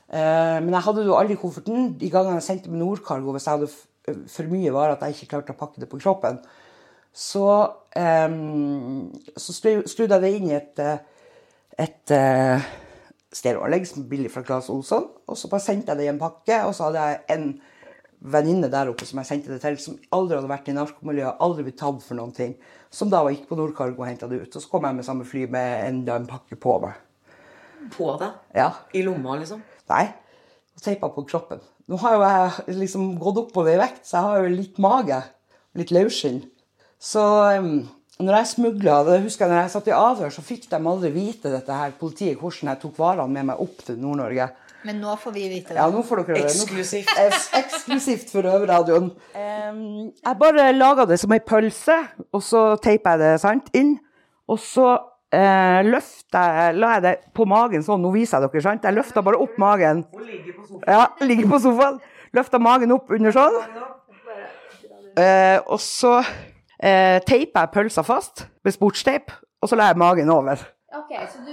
Eh, 0.07 0.59
men 0.63 0.71
jeg 0.71 0.85
hadde 0.85 1.03
jo 1.09 1.17
aldri 1.19 1.35
kofferten. 1.41 1.91
De 1.99 2.11
gangene 2.13 2.39
jeg 2.39 2.47
sendte 2.47 2.71
med 2.71 2.79
Nordkargo, 2.83 3.33
hvis 3.35 3.49
jeg 3.49 3.57
hadde 3.57 4.27
for 4.31 4.47
mye 4.47 4.71
varer 4.71 4.95
at 4.95 5.01
jeg 5.03 5.17
ikke 5.17 5.33
klarte 5.33 5.51
å 5.51 5.59
pakke 5.59 5.81
det 5.83 5.89
på 5.91 5.99
kroppen, 5.99 6.37
så, 7.11 7.43
så 7.97 9.53
skru- 9.57 9.83
skrudde 9.89 10.15
jeg 10.15 10.23
det 10.23 10.29
inn 10.37 10.45
i 10.47 10.55
et, 10.55 10.79
et, 10.79 12.13
et 12.13 12.13
stereoanlegg 13.35 13.87
som 13.87 14.03
er 14.03 14.11
billig 14.11 14.31
fra 14.33 14.43
Claes 14.47 14.69
Olsson. 14.73 15.07
Og 15.27 15.39
så 15.39 15.49
bare 15.51 15.63
sendte 15.63 15.91
jeg 15.91 15.99
det 15.99 16.07
i 16.07 16.11
en 16.13 16.21
pakke, 16.21 16.61
og 16.67 16.75
så 16.75 16.87
hadde 16.87 17.07
jeg 17.07 17.23
en 17.35 17.49
venninne 18.33 18.69
der 18.73 18.89
oppe 18.89 19.05
som 19.05 19.19
jeg 19.21 19.29
sendte 19.29 19.53
det 19.53 19.59
til, 19.61 19.77
som 19.81 19.97
aldri 20.15 20.37
hadde 20.39 20.49
vært 20.49 20.69
i 20.71 20.75
narkomiljøet, 20.77 21.41
aldri 21.43 21.67
blitt 21.67 21.79
tatt 21.81 22.03
for 22.05 22.17
noen 22.17 22.33
ting. 22.35 22.55
Som 22.93 23.11
da 23.13 23.21
gikk 23.27 23.45
på 23.49 23.57
Nordkargo 23.59 24.01
og 24.01 24.09
henta 24.09 24.29
det 24.31 24.41
ut. 24.41 24.55
Og 24.55 24.63
så 24.63 24.71
kom 24.71 24.87
jeg 24.87 24.97
med 24.97 25.05
samme 25.07 25.27
fly 25.27 25.45
med 25.53 25.89
enda 25.89 26.17
en 26.17 26.29
pakke 26.29 26.57
på 26.59 26.77
meg. 26.83 26.95
På 27.93 28.15
deg. 28.19 28.39
Ja. 28.57 28.71
I 28.97 29.03
lomma, 29.05 29.37
liksom. 29.39 29.61
Nei. 29.91 30.05
Og 30.77 30.83
teipa 30.83 31.11
på 31.13 31.25
kroppen. 31.29 31.61
Nå 31.87 31.99
har 32.01 32.15
jo 32.15 32.23
jeg 32.25 32.77
liksom 32.81 33.13
gått 33.21 33.39
oppover 33.43 33.75
i 33.75 33.81
vekt, 33.81 34.03
så 34.07 34.17
jeg 34.17 34.27
har 34.27 34.41
jo 34.43 34.55
litt 34.55 34.79
mage. 34.81 35.19
Litt 35.77 35.93
løsskinn. 35.95 36.41
Så 36.97 37.23
um, 37.61 37.85
når 38.19 38.37
jeg 38.39 38.47
smugla 38.55 39.01
det 39.05 39.17
husker 39.25 39.45
jeg 39.45 39.53
når 39.53 39.59
jeg 39.61 39.73
satt 39.75 39.89
i 39.91 39.95
avhør, 39.97 40.31
så 40.33 40.41
fikk 40.45 40.69
de 40.71 40.77
aldri 40.79 41.11
vite 41.13 41.51
dette 41.53 41.73
her, 41.81 41.91
politiet, 41.99 42.39
hvordan 42.39 42.71
jeg 42.73 42.81
tok 42.81 42.95
varene 42.97 43.29
med 43.33 43.45
meg 43.51 43.61
opp 43.61 43.83
til 43.85 43.99
Nord-Norge. 44.01 44.47
Men 44.87 44.99
nå 45.03 45.13
får 45.19 45.33
vi 45.35 45.43
vite 45.51 45.73
det. 45.73 45.77
Ja, 45.81 45.87
nå 45.91 46.01
får 46.05 46.21
dere 46.23 46.39
det. 46.45 46.53
Nå- 46.55 46.63
Eksklusivt. 46.63 47.11
Eksklusivt 47.59 48.31
for 48.31 48.45
Røverradioen. 48.45 49.09
Um, 49.35 49.81
jeg 50.13 50.39
bare 50.39 50.67
laga 50.77 51.05
det 51.09 51.17
som 51.21 51.33
ei 51.35 51.41
pølse, 51.43 51.97
og 52.31 52.43
så 52.45 52.63
teipa 52.81 53.15
jeg 53.15 53.23
det 53.25 53.31
sant, 53.43 53.69
inn. 53.77 53.95
Og 54.47 54.61
så 54.63 54.85
eh, 55.35 55.81
løfta 55.83 56.43
jeg, 56.55 56.77
la 56.79 56.93
jeg 56.95 57.03
det 57.03 57.15
på 57.35 57.45
magen 57.49 57.83
sånn. 57.83 57.99
Nå 58.05 58.13
viser 58.15 58.39
jeg 58.39 58.47
dere, 58.53 58.63
sant? 58.63 58.85
Jeg 58.87 58.95
løfta 58.95 59.25
bare 59.27 59.41
opp 59.43 59.57
magen. 59.59 60.05
Hun 60.13 60.23
ligger 60.29 60.55
på 60.55 60.69
sofaen. 60.69 60.87
Ja, 60.93 61.27
ligger 61.27 61.51
på 61.51 61.59
sofaen. 61.65 61.99
Løfta 62.37 62.61
magen 62.63 62.95
opp 62.95 63.11
under 63.17 63.35
sånn. 63.35 63.59
Eh, 65.17 65.57
og 65.65 65.81
så 65.83 66.19
eh, 66.79 67.19
teipa 67.25 67.65
jeg 67.65 67.71
pølsa 67.71 68.03
fast 68.05 68.47
med 68.63 68.73
sportsteip, 68.73 69.31
og 69.61 69.69
så 69.69 69.75
la 69.75 69.87
jeg 69.91 69.97
magen 69.97 70.29
over. 70.29 70.57
Ok, 70.97 71.09
så 71.27 71.41
du 71.45 71.51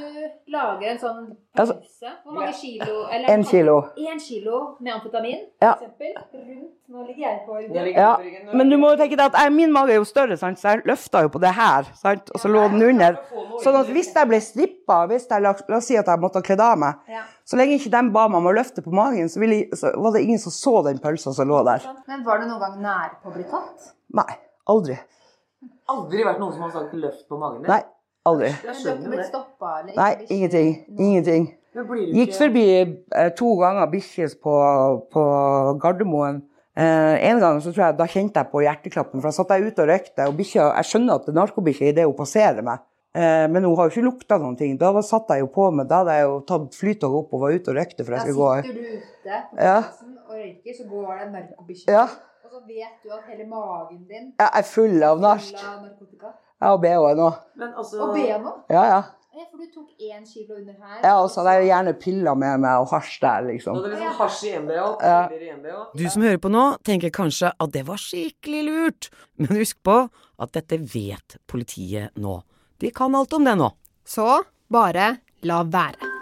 lager 0.54 0.92
en 0.92 0.98
sånn 0.98 1.36
Altså- 1.58 1.74
pølse. 1.74 2.10
Hvor 2.24 2.32
mange 2.36 2.52
kilo? 2.54 3.08
Eller 3.10 3.28
En 3.34 3.42
kilo. 3.44 3.88
En 3.98 4.20
kilo 4.20 4.76
med 4.80 4.92
amfetamin, 4.94 5.40
Ja. 5.60 5.72
for 5.74 5.84
eksempel. 5.84 6.14
Rundt 6.32 6.70
Nå 6.88 7.06
ligger 7.06 7.22
jeg 7.30 7.40
på 7.48 7.56
ryggen. 7.56 7.94
Ja, 7.96 8.16
men 8.54 8.68
du 8.70 8.76
må 8.76 8.90
jo 8.92 8.96
tenke 8.96 9.16
deg 9.16 9.20
at 9.26 9.32
jeg, 9.42 9.52
min 9.52 9.72
mage 9.72 9.90
er 9.90 9.96
jo 9.96 10.04
større, 10.04 10.36
sant? 10.36 10.58
så 10.58 10.68
jeg 10.76 10.82
løfta 10.84 11.22
jo 11.22 11.28
på 11.28 11.40
det 11.40 11.50
her, 11.54 11.82
sant? 11.94 12.30
og 12.34 12.40
så 12.40 12.48
lå 12.48 12.68
den 12.70 12.82
under. 12.82 13.16
Sånn 13.64 13.74
at 13.80 13.86
hvis 13.86 14.12
jeg 14.14 14.28
ble 14.28 14.40
strippa, 14.40 15.06
hvis 15.08 15.26
jeg, 15.28 15.42
la, 15.42 15.54
la 15.68 15.76
oss 15.76 15.86
si 15.86 15.96
at 15.96 16.06
jeg 16.06 16.18
måtte 16.20 16.34
ha 16.36 16.42
kledd 16.42 16.60
av 16.60 16.78
meg, 16.78 16.94
Ja. 17.08 17.22
så 17.44 17.56
lenge 17.56 17.74
ikke 17.80 17.90
de 17.90 18.10
ba 18.12 18.28
meg 18.28 18.36
om 18.36 18.46
å 18.46 18.54
løfte 18.54 18.84
på 18.84 18.92
magen, 18.92 19.26
så, 19.28 19.40
ville, 19.40 19.54
jeg- 19.64 19.70
så 19.72 19.94
var 20.00 20.12
det 20.12 20.22
ingen 20.22 20.38
som 20.38 20.52
så 20.52 20.84
den 20.84 20.98
pølsa 20.98 21.34
som 21.34 21.48
lå 21.48 21.64
der. 21.64 21.82
Men 22.06 22.22
var 22.22 22.38
du 22.38 22.44
noen 22.46 22.60
gang 22.60 22.80
nær 22.82 23.10
på 23.24 23.30
å 23.32 23.34
bli 23.34 23.42
tatt? 23.44 23.92
Nei. 24.12 24.36
Aldri. 24.70 24.96
Aldri 25.92 26.24
vært 26.24 26.40
noen 26.40 26.52
som 26.54 26.62
har 26.64 26.70
sagt 26.72 26.94
'løft 26.94 27.26
på 27.28 27.38
magen 27.38 27.62
din'? 27.62 27.68
Nei. 27.68 27.82
Aldri. 28.24 28.48
Jeg 28.64 28.76
skjønner 28.80 29.16
det. 29.18 29.26
stoppa? 29.28 29.72
eller? 29.82 29.94
Nei, 29.98 30.26
ingenting. 30.32 30.70
Ingenting. 30.98 31.50
Gikk 32.14 32.32
forbi 32.38 32.64
eh, 32.80 33.30
to 33.36 33.50
ganger 33.60 33.90
bikkjer 33.92 34.32
på, 34.40 34.54
på 35.12 35.24
Gardermoen. 35.82 36.42
Eh, 36.76 37.28
en 37.30 37.38
gang 37.42 37.60
så 37.62 37.72
tror 37.74 37.84
jeg, 37.90 37.96
da 37.98 38.06
kjente 38.06 38.40
jeg 38.40 38.50
på 38.50 38.62
hjerteklappen, 38.64 39.20
for 39.20 39.28
da 39.28 39.34
satt 39.36 39.52
jeg 39.52 39.68
ute 39.68 39.82
og 39.84 39.88
røykte, 39.92 40.26
og 40.26 40.36
bikkja 40.38 40.70
Jeg 40.78 40.88
skjønner 40.90 41.14
at 41.20 41.26
det 41.26 41.34
er 41.34 41.38
narkobikkje 41.40 41.90
idet 41.92 42.06
hun 42.08 42.16
passerer 42.18 42.62
meg. 42.66 42.80
Eh, 43.14 43.44
men 43.52 43.62
hun 43.62 43.76
har 43.76 43.90
jo 43.90 43.92
ikke 43.94 44.06
lukta 44.08 44.38
noen 44.42 44.56
ting. 44.58 44.78
Da 44.80 44.90
satt 45.02 45.28
jeg 45.30 45.44
jo 45.44 45.50
på 45.54 45.68
med, 45.74 45.86
da 45.90 46.00
hadde 46.02 46.16
jeg 46.16 46.24
jo 46.30 46.40
tatt 46.48 46.74
flytoget 46.80 47.18
opp 47.20 47.34
og 47.36 47.44
var 47.44 47.54
ute 47.58 47.70
og 47.70 47.76
røykte 47.78 48.06
for 48.06 48.16
jeg 48.16 48.24
Da 48.24 48.24
skulle 48.24 48.40
gå. 48.40 48.62
sitter 48.62 48.74
du 48.74 48.86
ute 48.96 49.42
på 49.52 49.60
Ja. 49.62 49.76
og 50.24 50.32
røyker, 50.34 50.72
så 50.80 50.88
går 50.88 51.12
det 51.12 51.26
en 51.26 51.32
narkobikkje. 51.36 51.92
Ja. 51.92 52.06
Og 52.54 52.60
så 52.60 52.66
vet 52.68 53.02
du 53.02 53.10
at 53.10 53.24
hele 53.26 53.44
magen 53.50 54.04
din 54.06 54.26
ja, 54.38 54.46
er 54.46 54.62
full 54.62 55.02
av 55.02 55.18
full 55.18 55.56
av 55.58 55.80
narkotika. 55.82 56.28
Jeg 56.62 56.68
har 56.70 56.78
BH 56.84 57.08
nå. 57.18 57.26
Men 57.58 57.72
altså 57.80 58.02
Og 58.04 58.12
BH. 58.14 58.46
Ja, 58.70 58.84
ja. 58.92 59.00
Ja, 59.34 59.46
for 59.50 59.58
du 59.58 59.66
tok 59.74 59.88
én 59.98 60.22
kilo 60.22 60.60
under 60.60 60.76
her. 60.78 61.00
Ja, 61.02 61.16
og 61.24 61.32
så 61.32 61.42
hadde 61.42 61.56
jeg 61.64 61.72
gjerne 61.72 61.96
piller 61.98 62.38
med 62.38 62.62
meg 62.62 62.84
og 62.84 62.92
hasj 62.92 63.18
der, 63.24 63.42
liksom. 63.48 63.82
det 63.82 63.90
liksom 63.96 64.14
hasj 64.20 64.46
i 64.46 64.54
Ja. 65.02 65.18
piller 65.26 65.42
i 65.42 65.50
en 65.50 65.66
Du 65.98 66.06
som 66.14 66.22
hører 66.22 66.38
på 66.38 66.54
nå, 66.54 66.64
tenker 66.86 67.10
kanskje 67.10 67.50
at 67.58 67.74
det 67.74 67.86
var 67.90 67.98
skikkelig 67.98 68.64
lurt. 68.70 69.10
Men 69.36 69.58
husk 69.58 69.82
på 69.82 69.98
at 70.38 70.52
dette 70.54 70.78
vet 70.78 71.38
politiet 71.50 72.14
nå. 72.14 72.42
De 72.78 72.94
kan 72.94 73.14
alt 73.18 73.32
om 73.34 73.44
det 73.44 73.58
nå. 73.58 73.72
Så 74.06 74.44
bare 74.70 75.16
la 75.42 75.64
være. 75.64 76.13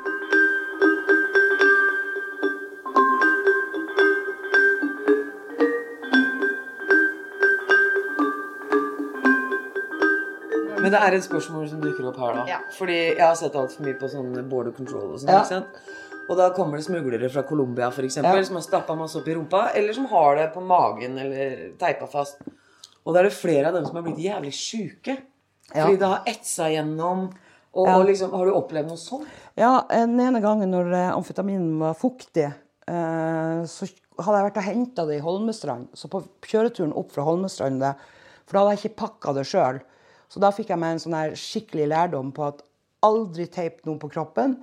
Men 10.83 10.93
det 10.95 11.01
er 11.01 11.15
et 11.17 11.25
spørsmål 11.27 11.69
som 11.71 11.81
dukker 11.83 12.09
opp 12.11 12.17
her, 12.23 12.35
da. 12.41 12.45
Ja. 12.51 12.59
Fordi 12.77 12.97
jeg 13.17 13.21
har 13.23 13.35
sett 13.39 13.55
altfor 13.59 13.87
mye 13.87 13.99
på 14.01 14.09
sånn 14.11 14.33
border 14.51 14.75
control 14.77 15.13
og 15.15 15.21
sånn. 15.23 15.31
Ja. 15.31 15.43
ikke 15.45 15.55
sant? 15.55 15.83
Og 16.31 16.37
da 16.39 16.51
kommer 16.55 16.79
det 16.79 16.87
smuglere 16.87 17.29
fra 17.33 17.43
Colombia 17.47 17.91
for 17.91 18.03
eksempel, 18.07 18.37
Ja. 18.39 18.45
som 18.47 18.57
har 18.57 18.63
stappa 18.63 18.95
masse 18.97 19.17
opp 19.19 19.27
i 19.29 19.35
rumpa, 19.35 19.71
eller 19.75 19.93
som 19.93 20.07
har 20.07 20.37
det 20.37 20.53
på 20.55 20.63
magen 20.65 21.19
eller 21.19 21.73
teipa 21.79 22.07
fast. 22.11 22.43
Og 23.05 23.15
da 23.15 23.21
er 23.21 23.25
det 23.25 23.33
flere 23.35 23.67
av 23.69 23.75
dem 23.75 23.85
som 23.87 23.97
har 23.97 24.03
blitt 24.07 24.19
jævlig 24.23 24.53
sjuke. 24.55 25.17
Ja. 25.75 25.85
Fordi 25.87 25.99
det 25.99 26.07
har 26.09 26.23
etsa 26.27 26.69
gjennom. 26.71 27.33
Og, 27.75 27.87
Ja. 27.89 27.97
og 27.99 28.07
liksom, 28.07 28.31
Har 28.31 28.45
du 28.45 28.53
opplevd 28.53 28.87
noe 28.89 28.97
sånt? 28.97 29.27
Ja, 29.57 29.83
den 29.89 30.19
ene 30.21 30.41
gangen 30.43 30.71
når 30.71 30.93
eh, 30.93 31.11
amfetaminen 31.17 31.79
var 31.79 31.95
fuktig, 31.95 32.45
eh, 32.87 33.63
så 33.65 33.89
hadde 34.21 34.39
jeg 34.39 34.53
vært 34.53 34.57
og 34.59 34.63
henta 34.63 35.07
det 35.09 35.17
i 35.19 35.25
Holmestrand. 35.25 35.89
Så 35.95 36.09
på 36.09 36.23
kjøreturen 36.43 36.93
opp 36.95 37.11
fra 37.13 37.25
Holmestrand, 37.25 37.81
for 38.47 38.53
da 38.53 38.59
hadde 38.65 38.77
jeg 38.77 38.91
ikke 38.93 39.09
pakka 39.09 39.35
det 39.35 39.47
sjøl. 39.47 39.81
Så 40.33 40.41
da 40.41 40.49
fikk 40.55 40.71
jeg 40.73 40.81
meg 40.81 40.95
en 40.95 41.03
sånn 41.03 41.17
her 41.17 41.35
skikkelig 41.37 41.91
lærdom 41.93 42.31
på 42.33 42.47
at 42.47 42.63
aldri 43.05 43.45
teip 43.53 43.83
noe 43.85 44.01
på 44.01 44.09
kroppen 44.15 44.55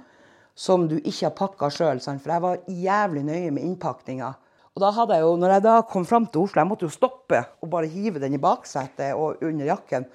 som 0.58 0.88
du 0.90 0.96
ikke 0.98 1.28
har 1.28 1.36
pakka 1.38 1.70
sjøl. 1.72 2.02
For 2.02 2.34
jeg 2.34 2.44
var 2.44 2.64
jævlig 2.66 3.24
nøye 3.28 3.52
med 3.54 3.68
innpakninga. 3.68 4.32
Og 4.74 4.82
da 4.82 4.90
hadde 4.96 5.20
jeg 5.20 5.26
jo, 5.28 5.36
når 5.38 5.54
jeg 5.56 5.66
da 5.68 5.76
kom 5.92 6.08
fram 6.08 6.26
til 6.26 6.46
Oslo, 6.46 6.62
jeg 6.62 6.70
måtte 6.72 6.88
jo 6.88 6.94
stoppe 6.94 7.44
og 7.62 7.70
bare 7.70 7.90
hive 7.92 8.22
den 8.24 8.38
i 8.38 8.42
baksetet 8.42 9.14
og 9.14 9.44
under 9.46 9.70
jakken. 9.70 10.08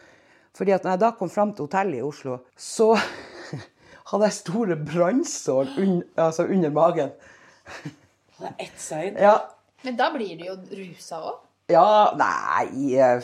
Fordi 0.54 0.74
at 0.74 0.84
når 0.86 0.96
jeg 0.96 1.02
da 1.04 1.10
kom 1.18 1.30
fram 1.30 1.54
til 1.54 1.66
hotellet 1.66 2.00
i 2.00 2.04
Oslo, 2.06 2.38
så 2.56 2.90
hadde 4.10 4.28
jeg 4.28 4.38
store 4.40 4.78
brannsår 4.80 5.74
un 5.82 5.98
altså 6.16 6.46
under 6.50 6.74
magen. 6.74 7.14
Det 8.40 8.52
er 8.58 8.70
seg 8.80 9.10
inn. 9.12 9.20
Ja, 9.22 9.38
Men 9.84 9.98
da 10.00 10.08
blir 10.14 10.38
du 10.40 10.46
jo 10.48 10.54
rusa 10.56 11.18
òg. 11.20 11.42
Ja 11.72 12.12
Nei 12.18 12.90
jeg 12.92 13.22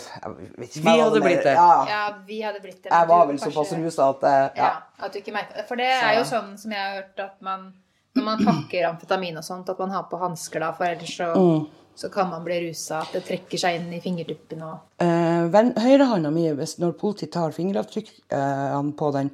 vet 0.56 0.70
ikke 0.70 0.84
Vi 0.86 0.94
hadde 1.00 1.20
blitt 1.20 1.42
det. 1.44 1.52
Ja, 1.54 1.84
Ja, 1.88 2.02
vi 2.26 2.40
hadde 2.42 2.60
blitt 2.62 2.82
det. 2.82 2.90
jeg 2.90 3.08
var 3.08 3.26
vel 3.26 3.36
kanskje- 3.36 3.52
såpass 3.52 3.72
rusa 3.78 4.08
at 4.14 4.22
eh, 4.24 4.50
Ja, 4.56 4.64
ja. 4.64 4.72
at 5.06 5.12
du 5.12 5.18
ikke 5.20 5.32
merker 5.32 5.56
det. 5.56 5.66
For 5.68 5.76
det 5.76 5.86
er 5.90 6.14
jo 6.18 6.24
sånn 6.24 6.56
som 6.58 6.70
jeg 6.72 6.80
har 6.80 7.02
hørt 7.02 7.20
at 7.26 7.42
man 7.42 7.72
Når 8.16 8.24
man 8.24 8.38
pakker 8.44 8.88
amfetamin 8.88 9.36
og 9.38 9.44
sånt, 9.44 9.68
at 9.70 9.78
man 9.78 9.90
har 9.90 10.02
på 10.10 10.18
hansker 10.18 10.58
da, 10.58 10.72
for 10.72 10.84
ellers 10.84 11.12
så, 11.16 11.28
Mm. 11.32 11.68
så 11.94 12.08
kan 12.10 12.28
man 12.28 12.42
bli 12.42 12.56
rusa. 12.68 13.02
At 13.02 13.12
det 13.12 13.24
trekker 13.24 13.56
seg 13.58 13.76
inn 13.78 13.92
i 13.92 14.00
fingertuppene 14.00 14.62
og 14.66 14.80
Eh, 14.98 15.46
Høyrehånda 15.78 16.32
mi, 16.32 16.48
når 16.50 16.92
politiet 16.98 17.30
tar 17.30 17.50
fingeravtrykk 17.52 18.10
eh, 18.32 18.82
på 18.98 19.12
den, 19.12 19.30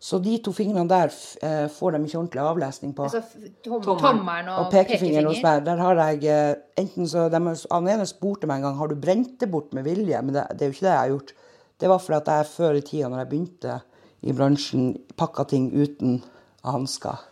så 0.00 0.18
de 0.22 0.36
to 0.44 0.52
fingrene 0.52 0.88
der 0.90 1.10
eh, 1.42 1.66
får 1.72 1.92
de 1.96 2.00
ikke 2.04 2.18
ordentlig 2.18 2.42
avlesning 2.44 2.92
på. 2.94 3.06
altså, 3.08 3.22
tom, 3.64 3.80
Tommelen. 3.82 4.02
tommelen 4.18 4.48
og, 4.52 4.58
Og 4.66 4.70
pekefingeren 4.74 5.26
hos 5.30 5.42
meg, 5.42 5.64
der 5.64 5.76
har 5.80 5.94
jeg 6.02 6.24
eh, 6.30 6.54
enten 6.82 7.08
så 7.08 7.28
de, 7.32 7.40
har- 7.46 7.66
Han 7.72 7.88
ene 7.88 8.06
spurte 8.06 8.46
meg 8.46 8.60
en 8.60 8.68
gang 8.68 8.76
har 8.78 8.88
du 8.88 8.94
brent 8.94 9.38
det 9.40 9.50
bort 9.50 9.72
med 9.74 9.84
vilje, 9.88 10.22
men 10.22 10.34
det, 10.36 10.46
det 10.58 10.62
er 10.62 10.70
jo 10.70 10.76
ikke 10.76 10.86
det 10.86 10.92
jeg 10.94 11.02
har 11.02 11.12
gjort. 11.14 11.32
Det 11.80 11.88
var 11.92 11.98
fordi 11.98 12.16
at 12.22 12.32
jeg 12.36 12.46
før 12.54 12.74
i 12.78 12.80
tida, 12.80 13.08
når 13.08 13.18
jeg 13.24 13.28
begynte 13.32 13.80
i 14.22 14.32
bransjen, 14.32 14.86
pakka 15.16 15.44
ting 15.48 15.70
uten 15.76 16.22
hansker. 16.64 17.24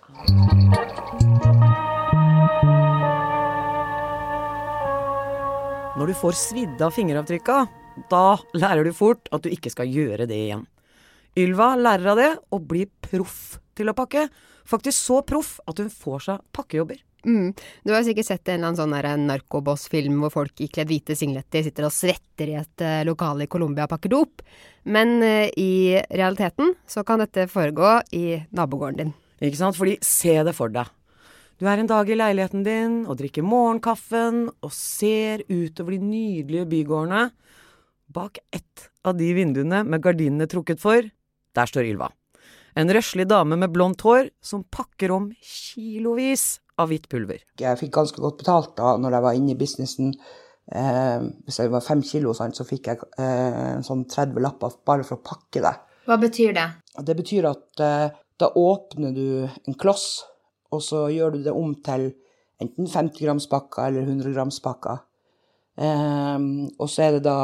Når 5.95 6.11
du 6.11 6.15
får 6.19 6.35
svidd 6.35 6.81
av 6.83 6.91
fingeravtrykka, 6.95 7.57
da 8.11 8.23
lærer 8.59 8.87
du 8.89 8.91
fort 8.97 9.29
at 9.35 9.45
du 9.45 9.51
ikke 9.55 9.71
skal 9.71 9.87
gjøre 9.91 10.27
det 10.27 10.39
igjen. 10.49 10.65
Ylva 11.41 11.75
lærer 11.79 12.13
av 12.13 12.21
det 12.21 12.31
og 12.55 12.69
blir 12.71 12.91
proff 13.03 13.57
til 13.75 13.91
å 13.91 13.97
pakke. 13.97 14.29
Faktisk 14.69 14.97
så 14.97 15.19
proff 15.27 15.57
at 15.69 15.81
hun 15.83 15.91
får 15.93 16.27
seg 16.29 16.47
pakkejobber. 16.55 17.01
Mm. 17.25 17.55
Du 17.85 17.93
har 17.95 18.05
sikkert 18.05 18.29
sett 18.29 18.49
en 18.49 18.59
eller 18.59 18.69
annen 18.69 18.79
sånn 18.79 18.95
der 18.95 19.09
narkoboss-film 19.21 20.19
hvor 20.23 20.33
folk 20.35 20.61
ikledd 20.61 20.91
hvite 20.91 21.17
singletter 21.17 21.65
sitter 21.65 21.89
og 21.89 21.95
svetter 21.97 22.53
i 22.53 22.59
et 22.61 22.85
eh, 22.85 23.05
lokale 23.09 23.47
i 23.47 23.51
Colombia 23.51 23.87
og 23.87 23.95
pakker 23.95 24.13
dop. 24.13 24.45
Men 24.85 25.17
eh, 25.25 25.49
i 25.57 25.97
realiteten 26.13 26.75
så 26.87 27.05
kan 27.07 27.25
dette 27.25 27.49
foregå 27.51 27.97
i 28.17 28.43
nabogården 28.53 29.01
din. 29.01 29.15
Ikke 29.41 29.61
sant? 29.61 29.79
Fordi 29.79 29.97
se 30.05 30.37
det 30.45 30.55
for 30.57 30.73
deg. 30.73 30.93
Du 31.61 31.69
er 31.71 31.81
en 31.81 31.89
dag 31.89 32.09
i 32.11 32.19
leiligheten 32.19 32.65
din 32.67 32.95
og 33.07 33.19
drikker 33.21 33.45
morgenkaffen 33.47 34.49
og 34.51 34.73
ser 34.75 35.45
utover 35.49 35.97
de 35.97 36.03
nydelige 36.03 36.69
bygårdene. 36.71 37.29
Bak 38.15 38.41
ett 38.53 38.89
av 39.07 39.17
de 39.17 39.31
vinduene 39.37 39.85
med 39.87 40.03
gardinene 40.03 40.49
trukket 40.51 40.83
for, 40.83 41.07
der 41.55 41.71
står 41.71 41.89
Ylva. 41.89 42.11
En 42.75 42.91
røslig 42.91 43.29
dame 43.31 43.57
med 43.59 43.71
blondt 43.71 44.03
hår 44.03 44.33
som 44.43 44.65
pakker 44.67 45.13
om 45.15 45.29
kilovis 45.39 46.59
av 46.81 46.91
hvitt 46.91 47.07
pulver. 47.11 47.45
Jeg 47.61 47.79
fikk 47.79 47.93
ganske 47.95 48.23
godt 48.23 48.41
betalt 48.43 48.73
da 48.79 48.97
når 48.99 49.15
jeg 49.15 49.27
var 49.27 49.39
inne 49.39 49.53
i 49.55 49.59
businessen. 49.59 50.11
Eh, 50.75 51.27
hvis 51.47 51.61
jeg 51.61 51.71
var 51.71 51.85
fem 51.85 52.03
kilo, 52.03 52.33
sant, 52.35 52.57
så 52.59 52.67
fikk 52.67 52.91
jeg 52.91 53.07
eh, 53.21 53.79
sånn 53.85 54.07
30 54.11 54.43
lapper 54.43 54.75
bare 54.87 55.07
for 55.07 55.21
å 55.21 55.27
pakke 55.27 55.63
det. 55.63 55.75
Hva 56.09 56.17
betyr 56.21 56.55
det? 56.57 56.67
Det 57.07 57.17
betyr 57.21 57.47
at 57.53 57.83
eh, 57.85 58.17
da 58.43 58.49
åpner 58.59 59.15
du 59.15 59.27
en 59.47 59.79
kloss, 59.79 60.25
og 60.75 60.83
så 60.83 61.07
gjør 61.15 61.37
du 61.37 61.45
det 61.45 61.55
om 61.55 61.77
til 61.85 62.09
enten 62.63 62.89
50 62.91 63.23
grams 63.23 63.47
pakker 63.51 63.87
eller 63.87 64.09
100 64.09 64.35
grams 64.35 64.59
pakker. 64.65 65.05
Eh, 65.79 66.49
og 66.75 66.91
så 66.91 67.07
er 67.07 67.19
det 67.19 67.23
da 67.29 67.39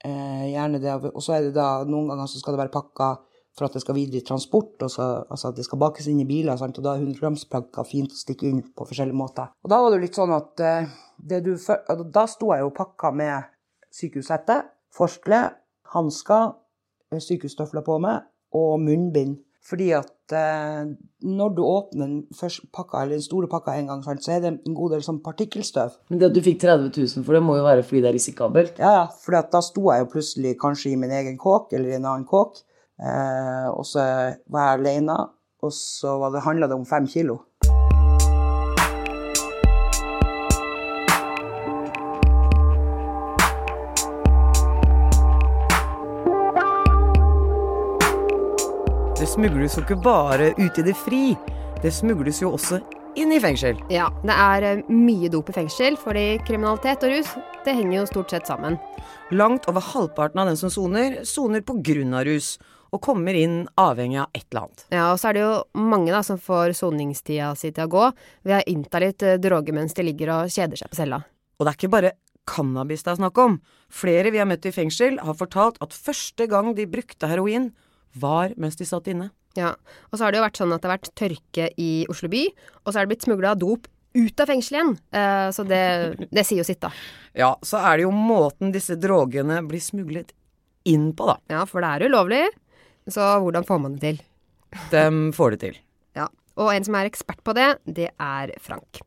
eh, 0.00 0.48
gjerne 0.54 0.80
det, 0.80 0.96
og 1.12 1.20
så 1.20 1.36
er 1.36 1.50
det 1.50 1.54
da 1.58 1.82
noen 1.84 2.08
ganger 2.14 2.30
så 2.30 2.40
skal 2.40 2.56
det 2.56 2.62
være 2.64 2.74
pakka 2.78 3.10
for 3.56 3.68
at 3.68 3.76
det 3.76 3.82
skal 3.84 3.96
videre 3.98 4.22
i 4.22 4.26
transport, 4.26 4.74
og 4.80 4.90
så, 4.90 5.08
altså 5.28 5.50
at 5.50 5.58
det 5.58 5.66
skal 5.66 5.80
bakes 5.82 6.08
inn 6.08 6.22
i 6.22 6.28
biler, 6.28 6.56
sant? 6.60 6.78
og 6.80 6.86
da 6.86 6.94
er 6.96 7.04
100 7.04 7.20
grams 7.20 7.44
pakker 7.52 7.86
fint 7.88 8.14
å 8.14 8.18
stikke 8.18 8.48
inn 8.48 8.62
på 8.64 8.86
forskjellige 8.88 9.18
måter. 9.18 9.52
Og 9.64 9.72
da 9.72 9.80
var 9.84 9.92
det 9.92 10.02
litt 10.06 10.16
sånn 10.18 10.32
at 10.32 10.64
eh, 10.64 10.90
det 11.20 11.42
du, 11.44 11.52
da 12.14 12.26
sto 12.30 12.52
jeg 12.54 12.64
jo 12.64 12.72
pakka 12.76 13.12
med 13.16 13.52
sykehushette, 13.92 14.62
forkle, 14.96 15.44
hansker, 15.92 16.52
eh, 17.12 17.20
sykehusstøvler 17.20 17.84
på 17.84 18.00
meg 18.02 18.28
og 18.56 18.76
munnbind. 18.80 19.40
Fordi 19.62 19.92
at 19.94 20.32
eh, 20.34 20.88
når 21.22 21.52
du 21.54 21.60
åpner 21.62 22.08
den 22.08 22.64
pakka, 22.74 23.04
eller 23.04 23.20
den 23.20 23.22
store 23.22 23.46
pakka 23.52 23.76
en 23.78 23.92
gang, 23.92 24.00
så 24.02 24.34
er 24.34 24.42
det 24.42 24.50
en 24.56 24.74
god 24.74 24.96
del 24.96 25.04
sånn 25.06 25.20
partikkelstøv. 25.22 26.00
Men 26.10 26.18
det 26.18 26.32
at 26.32 26.34
du 26.34 26.42
fikk 26.42 26.58
30 26.64 26.90
000 26.96 27.28
for 27.28 27.36
det, 27.36 27.44
må 27.46 27.60
jo 27.60 27.68
være 27.68 27.84
fordi 27.86 28.02
det 28.02 28.10
er 28.10 28.16
risikabelt. 28.16 28.82
Ja, 28.82 28.96
ja, 28.96 29.06
for 29.22 29.36
da 29.38 29.62
sto 29.62 29.86
jeg 29.92 30.02
jo 30.02 30.10
plutselig 30.16 30.56
kanskje 30.64 30.96
i 30.96 30.98
min 30.98 31.14
egen 31.14 31.38
kåk, 31.38 31.76
eller 31.76 31.92
i 31.92 31.98
en 32.00 32.08
annen 32.08 32.26
kåk. 32.26 32.64
Eh, 33.00 33.68
og 33.72 33.86
så 33.88 34.02
var 34.52 34.72
jeg 34.72 34.80
alene, 34.80 35.16
og 35.62 35.72
så 35.72 36.18
var 36.20 36.34
det, 36.34 36.44
handla 36.44 36.68
det 36.68 36.76
om 36.76 36.86
fem 36.86 37.06
kilo. 37.08 37.40
Det 49.22 49.28
smugles 49.30 49.76
jo 49.78 49.84
ikke 49.84 50.00
bare 50.02 50.50
ut 50.58 50.78
i 50.78 50.82
det 50.82 50.96
fri, 50.98 51.36
det 51.82 51.92
smugles 51.94 52.42
jo 52.42 52.50
også 52.56 52.80
inn 53.18 53.32
i 53.32 53.38
fengsel. 53.42 53.78
Ja, 53.92 54.08
det 54.24 54.34
er 54.34 54.66
eh, 54.66 54.82
mye 54.90 55.30
dop 55.32 55.50
i 55.52 55.56
fengsel, 55.56 55.96
fordi 56.00 56.40
kriminalitet 56.46 57.04
og 57.06 57.12
rus, 57.14 57.32
det 57.62 57.76
henger 57.76 58.00
jo 58.00 58.06
stort 58.10 58.34
sett 58.34 58.50
sammen. 58.50 58.78
Langt 59.30 59.68
over 59.70 59.84
halvparten 59.92 60.42
av 60.42 60.50
den 60.50 60.58
som 60.58 60.72
soner, 60.72 61.20
soner 61.28 61.62
av 61.62 62.24
rus, 62.26 62.58
og 62.92 63.00
kommer 63.00 63.36
inn 63.36 63.62
avhengig 63.80 64.20
av 64.20 64.34
et 64.36 64.44
eller 64.50 64.66
annet. 64.66 64.84
Ja, 64.92 65.06
og 65.12 65.20
så 65.20 65.30
er 65.30 65.36
det 65.36 65.44
jo 65.44 65.52
mange 65.80 66.12
da 66.12 66.20
som 66.26 66.40
får 66.40 66.74
soningstida 66.76 67.52
si 67.58 67.72
til 67.72 67.86
å 67.88 67.92
gå 67.92 68.08
ved 68.44 68.58
å 68.58 68.64
innta 68.68 69.00
litt 69.02 69.24
eh, 69.24 69.38
droger 69.40 69.76
mens 69.76 69.96
de 69.96 70.04
ligger 70.04 70.34
og 70.34 70.52
kjeder 70.52 70.80
seg 70.80 70.92
på 70.92 71.00
cella. 71.00 71.22
Og 71.56 71.64
det 71.64 71.72
er 71.72 71.80
ikke 71.80 71.94
bare 71.94 72.16
cannabis 72.48 73.04
det 73.06 73.14
er 73.14 73.20
snakk 73.20 73.38
om. 73.38 73.60
Flere 73.92 74.32
vi 74.34 74.40
har 74.42 74.48
møtt 74.50 74.66
i 74.68 74.74
fengsel, 74.74 75.20
har 75.22 75.38
fortalt 75.38 75.78
at 75.84 75.94
første 75.94 76.48
gang 76.50 76.72
de 76.76 76.88
brukte 76.90 77.30
heroin, 77.30 77.70
var 78.12 78.52
mens 78.60 78.76
de 78.76 78.88
satt 78.88 79.08
inne. 79.08 79.30
Ja, 79.56 79.74
og 80.10 80.16
så 80.16 80.24
har 80.24 80.32
det 80.32 80.40
jo 80.40 80.46
vært 80.46 80.60
sånn 80.60 80.72
at 80.74 80.82
det 80.82 80.88
har 80.88 80.96
vært 80.96 81.14
tørke 81.16 81.68
i 81.80 81.90
Oslo 82.12 82.28
by, 82.32 82.44
og 82.82 82.92
så 82.92 82.98
er 82.98 83.04
det 83.04 83.12
blitt 83.12 83.26
smugla 83.28 83.54
dop 83.56 83.88
ut 84.12 84.42
av 84.42 84.48
fengselet 84.48 84.78
igjen. 84.78 84.94
Eh, 85.16 85.48
så 85.56 85.64
det, 85.68 85.82
det 86.28 86.44
sier 86.44 86.60
jo 86.60 86.68
sitt, 86.68 86.82
da. 86.82 86.92
Ja, 87.36 87.54
så 87.64 87.80
er 87.80 87.98
det 87.98 88.06
jo 88.06 88.12
måten 88.12 88.72
disse 88.74 88.98
drogene 89.00 89.60
blir 89.68 89.80
smuglet 89.80 90.34
inn 90.88 91.12
på, 91.16 91.28
da. 91.30 91.38
Ja, 91.52 91.64
for 91.68 91.84
det 91.84 91.92
er 91.94 92.10
ulovlig. 92.10 92.42
Så 93.10 93.22
hvordan 93.42 93.66
får 93.66 93.80
man 93.82 93.96
det 93.96 94.02
til? 94.04 94.20
Dem 94.92 95.22
får 95.36 95.54
det 95.56 95.62
til. 95.66 95.80
Ja, 96.16 96.28
og 96.56 96.74
en 96.74 96.84
som 96.86 96.96
er 96.98 97.08
ekspert 97.10 97.42
på 97.44 97.54
det, 97.56 97.74
det 97.84 98.10
er 98.14 98.52
Frank. 98.62 99.02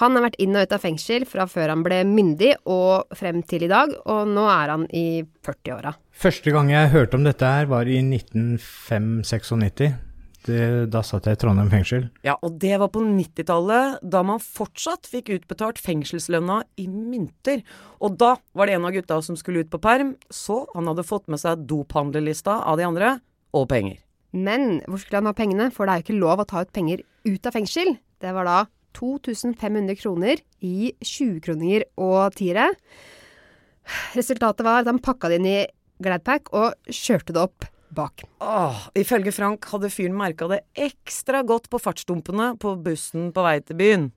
Han 0.00 0.16
har 0.16 0.24
vært 0.24 0.38
inn 0.40 0.56
og 0.56 0.64
ut 0.64 0.72
av 0.74 0.80
fengsel 0.82 1.26
fra 1.28 1.44
før 1.50 1.74
han 1.74 1.82
ble 1.84 2.00
myndig 2.08 2.54
og 2.70 3.12
frem 3.16 3.42
til 3.46 3.66
i 3.66 3.70
dag, 3.70 3.92
og 4.08 4.30
nå 4.30 4.46
er 4.50 4.72
han 4.72 4.86
i 4.88 5.22
40-åra. 5.44 5.92
Første 6.22 6.54
gang 6.54 6.72
jeg 6.72 6.92
hørte 6.94 7.18
om 7.18 7.26
dette 7.26 7.44
her, 7.44 7.68
var 7.70 7.88
i 7.90 8.00
1995-96. 8.00 9.92
Det- 10.44 10.90
Da 10.90 11.02
satt 11.02 11.24
jeg 11.24 11.36
i 11.36 11.40
Trondheim 11.40 11.70
fengsel. 11.70 12.10
Ja, 12.24 12.36
og 12.42 12.58
det 12.58 12.78
var 12.78 12.88
på 12.88 13.00
90-tallet, 13.00 13.98
da 14.02 14.22
man 14.22 14.38
fortsatt 14.38 15.06
fikk 15.06 15.30
utbetalt 15.38 15.78
fengselslønna 15.78 16.62
i 16.78 16.86
mynter. 16.86 17.62
Og 18.00 18.16
da 18.18 18.36
var 18.54 18.66
det 18.66 18.74
en 18.74 18.84
av 18.84 18.92
gutta 18.92 19.22
som 19.22 19.36
skulle 19.36 19.60
ut 19.60 19.70
på 19.70 19.80
perm, 19.80 20.16
så 20.30 20.66
han 20.74 20.86
hadde 20.86 21.04
fått 21.06 21.28
med 21.28 21.38
seg 21.38 21.66
dophandlerlista 21.66 22.62
av 22.66 22.76
de 22.76 22.84
andre, 22.84 23.20
og 23.54 23.68
penger. 23.68 23.98
Men 24.32 24.80
hvor 24.88 24.98
skulle 24.98 25.20
han 25.20 25.26
ha 25.26 25.32
pengene, 25.32 25.70
for 25.70 25.86
det 25.86 25.92
er 25.92 26.02
jo 26.02 26.06
ikke 26.06 26.20
lov 26.20 26.38
å 26.40 26.46
ta 26.48 26.62
ut 26.62 26.72
penger 26.72 27.02
ut 27.24 27.46
av 27.46 27.52
fengsel. 27.52 27.98
Det 28.18 28.32
var 28.32 28.44
da 28.44 28.66
2500 28.94 29.94
kroner 30.00 30.40
i 30.62 30.92
20-kroninger 31.02 31.84
og 31.98 32.34
tiere. 32.34 32.70
Resultatet 34.16 34.64
var 34.64 34.80
at 34.80 34.86
han 34.90 34.98
pakka 35.02 35.28
det 35.28 35.40
inn 35.40 35.46
i 35.50 35.66
Gladpack 36.02 36.50
og 36.56 36.74
kjørte 36.90 37.34
det 37.34 37.42
opp 37.42 37.66
bak. 37.94 38.24
Åh, 38.42 38.88
ifølge 38.98 39.34
Frank 39.34 39.68
hadde 39.72 39.90
fyren 39.92 40.16
merka 40.18 40.48
det 40.50 40.62
ekstra 40.74 41.42
godt 41.46 41.68
på 41.72 41.80
fartsdumpene 41.82 42.52
på 42.62 42.74
bussen 42.82 43.30
på 43.34 43.44
vei 43.46 43.58
til 43.62 43.78
byen. 43.78 44.10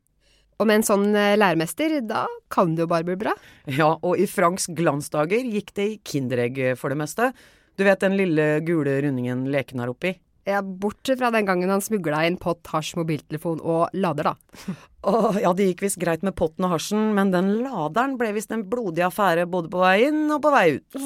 Og 0.55 0.69
med 0.69 0.79
en 0.79 0.87
sånn 0.87 1.09
eh, 1.19 1.35
læremester, 1.35 1.97
da 2.07 2.23
kan 2.53 2.75
det 2.75 2.85
jo 2.85 2.91
bare 2.91 3.07
bli 3.07 3.17
bra. 3.19 3.35
Ja, 3.67 3.93
og 3.99 4.15
i 4.21 4.27
Franks 4.31 4.69
glansdager 4.71 5.43
gikk 5.43 5.73
det 5.75 5.87
i 5.91 5.97
Kinderegg 5.99 6.61
for 6.79 6.93
det 6.93 6.99
meste. 7.01 7.33
Du 7.75 7.83
vet 7.83 7.99
den 7.99 8.15
lille 8.15 8.61
gule 8.63 9.01
rundingen 9.03 9.43
leken 9.51 9.83
er 9.83 9.91
oppi? 9.91 10.13
Ja, 10.45 10.61
bortsett 10.61 11.17
fra 11.17 11.31
den 11.33 11.47
gangen 11.47 11.71
han 11.73 11.81
smugla 11.81 12.19
inn 12.27 12.35
pott, 12.37 12.67
hasj, 12.69 12.93
mobiltelefon 12.99 13.63
og 13.65 13.95
lader, 13.97 14.33
da. 14.33 14.75
Oh, 15.05 15.35
ja, 15.37 15.51
det 15.53 15.67
gikk 15.67 15.83
visst 15.83 15.99
greit 16.01 16.23
med 16.25 16.33
potten 16.33 16.65
og 16.65 16.71
hasjen, 16.73 17.11
men 17.13 17.29
den 17.29 17.51
laderen 17.61 18.15
ble 18.17 18.31
visst 18.33 18.49
en 18.55 18.63
blodig 18.65 19.03
affære 19.05 19.43
både 19.45 19.69
på 19.69 19.77
vei 19.83 20.07
inn 20.07 20.23
og 20.33 20.39
på 20.41 20.49
vei 20.49 20.63
ut. 20.79 20.97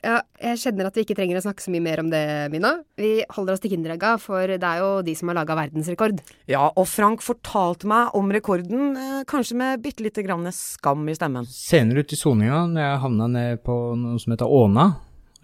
Ja, 0.00 0.22
jeg 0.40 0.62
kjenner 0.62 0.88
at 0.88 0.96
vi 0.96 1.04
ikke 1.04 1.18
trenger 1.18 1.36
å 1.36 1.42
snakke 1.44 1.60
så 1.60 1.74
mye 1.74 1.84
mer 1.84 2.00
om 2.00 2.08
det, 2.08 2.22
Mina. 2.54 2.70
Vi 2.96 3.10
holder 3.36 3.52
oss 3.52 3.60
til 3.60 3.74
Kinderegga, 3.74 4.14
for 4.22 4.48
det 4.48 4.64
er 4.64 4.80
jo 4.80 4.88
de 5.04 5.12
som 5.20 5.28
har 5.28 5.36
laga 5.36 5.58
verdensrekord. 5.58 6.22
Ja, 6.48 6.64
og 6.72 6.88
Frank 6.88 7.20
fortalte 7.26 7.90
meg 7.92 8.16
om 8.16 8.32
rekorden, 8.32 8.96
eh, 8.96 9.20
kanskje 9.28 9.58
med 9.60 9.84
bitte 9.84 10.06
lite 10.06 10.24
grann 10.24 10.48
skam 10.56 11.04
i 11.04 11.18
stemmen. 11.18 11.44
Senere 11.44 12.06
ut 12.06 12.16
i 12.16 12.16
soninga, 12.16 12.64
når 12.72 12.86
jeg 12.86 13.02
havna 13.04 13.28
ned 13.36 13.62
på 13.68 13.76
noe 14.00 14.16
som 14.22 14.32
heter 14.32 14.48
Åna, 14.48 14.88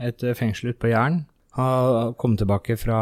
et 0.00 0.24
fengsel 0.40 0.72
ute 0.72 0.80
på 0.80 0.94
Jæren, 0.96 1.26
har 1.56 2.12
kommet 2.20 2.40
tilbake 2.40 2.76
fra, 2.80 2.98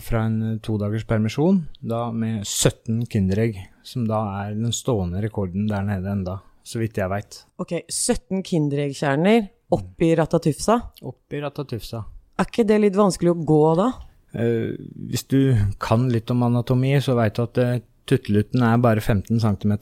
fra 0.00 0.24
en 0.24 0.60
todagers 0.64 1.04
permisjon, 1.08 1.62
da 1.84 2.06
med 2.14 2.46
17 2.46 3.04
Kinderegg, 3.10 3.58
som 3.84 4.06
da 4.08 4.22
er 4.42 4.54
den 4.56 4.72
stående 4.72 5.20
rekorden 5.20 5.68
der 5.68 5.84
nede 5.84 6.08
enda, 6.12 6.38
så 6.64 6.80
vidt 6.80 7.00
jeg 7.00 7.12
veit. 7.12 7.42
Ok, 7.60 7.76
17 7.84 8.44
Kinderegg-kjerner 8.46 9.50
oppi 9.76 10.14
Ratatufsa. 10.16 10.78
Oppi 11.06 11.42
Ratatufsa. 11.44 12.04
Er 12.40 12.48
ikke 12.48 12.64
det 12.68 12.80
litt 12.86 12.96
vanskelig 12.96 13.34
å 13.34 13.42
gå 13.44 13.64
da? 13.78 13.90
Uh, 14.32 14.78
hvis 15.10 15.26
du 15.28 15.40
kan 15.82 16.08
litt 16.12 16.30
om 16.32 16.46
anatomi, 16.46 16.94
så 17.04 17.18
veit 17.18 17.36
du 17.36 17.44
at 17.44 17.60
uh, 17.60 17.76
tuttelutten 18.08 18.64
er 18.64 18.80
bare 18.80 19.04
15 19.04 19.42
cm. 19.42 19.76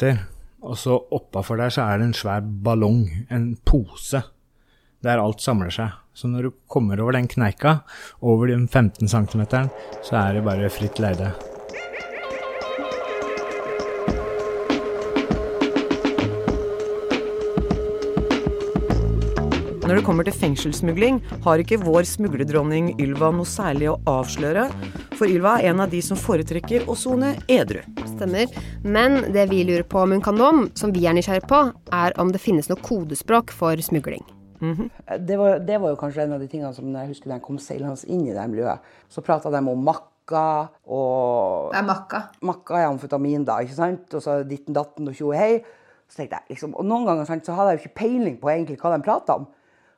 Og 0.66 0.74
så 0.80 0.96
oppafor 1.14 1.60
der 1.60 1.70
så 1.70 1.86
er 1.86 2.00
det 2.00 2.08
en 2.08 2.18
svær 2.18 2.42
ballong, 2.42 3.04
en 3.30 3.52
pose, 3.68 4.24
der 5.04 5.22
alt 5.22 5.42
samler 5.44 5.72
seg. 5.74 5.94
Så 6.14 6.30
når 6.30 6.48
du 6.48 6.56
kommer 6.66 6.98
over 7.00 7.14
den 7.14 7.28
kneika, 7.30 7.80
over 8.20 8.50
den 8.50 8.66
15 8.66 9.06
cm, 9.08 9.44
så 10.02 10.18
er 10.18 10.34
det 10.34 10.46
bare 10.46 10.72
fritt 10.72 10.98
leide. 10.98 11.30
Når 19.88 19.96
det 19.96 20.04
kommer 20.04 20.26
til 20.26 20.34
fengselssmugling, 20.36 21.22
har 21.46 21.62
ikke 21.62 21.78
vår 21.80 22.04
smugledronning 22.04 22.90
Ylva 23.00 23.30
noe 23.32 23.48
særlig 23.48 23.88
å 23.88 23.96
avsløre, 24.10 24.66
for 25.16 25.24
Ylva 25.32 25.54
er 25.62 25.70
en 25.70 25.80
av 25.80 25.88
de 25.88 26.02
som 26.04 26.18
foretrekker 26.20 26.84
å 26.84 26.96
sone 26.98 27.32
edru. 27.48 27.80
Stemmer. 28.10 28.52
Men 28.84 29.22
det 29.32 29.48
vi 29.48 29.64
lurer 29.64 29.88
på 29.88 30.04
om 30.04 30.12
hun 30.12 30.24
kan 30.24 30.36
noe 30.36 30.52
om, 30.52 30.66
som 30.76 30.92
vi 30.92 31.08
er 31.08 31.16
nysgjerrig 31.16 31.48
på, 31.48 31.62
er 31.88 32.18
om 32.20 32.34
det 32.34 32.42
finnes 32.42 32.68
noe 32.68 32.84
kodespråk 32.84 33.54
for 33.54 33.80
smugling. 33.80 34.26
Det 34.60 35.36
var, 35.38 35.58
det 35.62 35.80
var 35.80 35.92
jo 35.92 35.96
kanskje 36.00 36.22
en 36.24 36.32
av 36.34 36.40
de 36.42 36.48
tingene 36.50 36.72
som 36.74 36.88
jeg 36.94 37.08
husker 37.12 37.28
da 37.30 37.36
jeg 37.38 37.44
kom 37.46 37.58
seilende 37.62 37.98
inn 38.10 38.24
i 38.26 38.34
det 38.34 38.46
miljøet. 38.50 38.80
Så 39.08 39.22
prata 39.22 39.50
de 39.54 39.60
om 39.62 39.84
makka 39.86 40.68
og 40.86 41.70
Det 41.72 41.78
er 41.78 41.86
makka. 41.88 42.22
Makka 42.42 42.80
er 42.82 42.88
amfetamin, 42.90 43.44
da, 43.48 43.60
ikke 43.64 43.76
sant? 43.78 44.14
Og 44.18 44.22
så 44.24 44.40
ditten 44.48 44.74
datten 44.76 45.08
og 45.08 45.14
tjo 45.16 45.30
hei. 45.32 45.62
Så 46.08 46.16
tenkte 46.22 46.38
jeg, 46.40 46.56
liksom, 46.56 46.74
og 46.74 46.84
noen 46.88 47.04
ganger 47.06 47.26
sant, 47.28 47.44
så 47.46 47.52
hadde 47.56 47.74
jeg 47.74 47.78
jo 47.78 47.84
ikke 47.86 47.98
peiling 48.02 48.36
på 48.40 48.48
egentlig 48.52 48.78
hva 48.80 48.94
de 48.96 49.02
prata 49.04 49.36
om. 49.40 49.46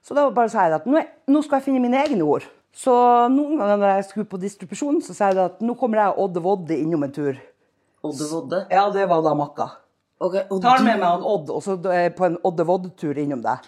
Så 0.03 0.15
da 0.17 0.25
bare 0.35 0.49
sa 0.51 0.65
jeg 0.67 0.75
at 0.81 0.87
nå, 0.89 0.97
er- 0.99 1.11
nå 1.31 1.43
skal 1.45 1.59
jeg 1.61 1.65
finne 1.69 1.81
mine 1.85 2.01
egne 2.03 2.23
ord. 2.27 2.47
Så 2.75 2.93
noen 3.31 3.59
ganger 3.59 3.77
når 3.79 3.95
jeg 3.97 4.05
skulle 4.09 4.27
på 4.31 4.39
distribusjon, 4.41 5.01
så 5.03 5.15
sa 5.15 5.29
jeg 5.31 5.39
at 5.43 5.61
nå 5.63 5.75
kommer 5.79 5.99
jeg 6.03 6.15
og 6.15 6.25
Odde 6.29 6.43
Vodde 6.43 6.77
innom 6.79 7.03
en 7.05 7.13
tur. 7.13 7.39
Odde 8.03 8.27
Vodde? 8.31 8.67
Ja, 8.71 8.89
det 8.91 9.09
var 9.11 9.23
da 9.23 9.35
Makka. 9.35 9.69
Okay, 10.21 10.45
og 10.51 10.61
Tar 10.63 10.83
med 10.85 10.99
meg 11.01 11.07
han 11.09 11.23
Odd, 11.25 11.51
og 11.51 11.63
så 11.65 11.77
på 12.17 12.27
en 12.27 12.39
Odde 12.45 12.67
Vodde-tur 12.69 13.19
innom 13.19 13.41
deg. 13.43 13.67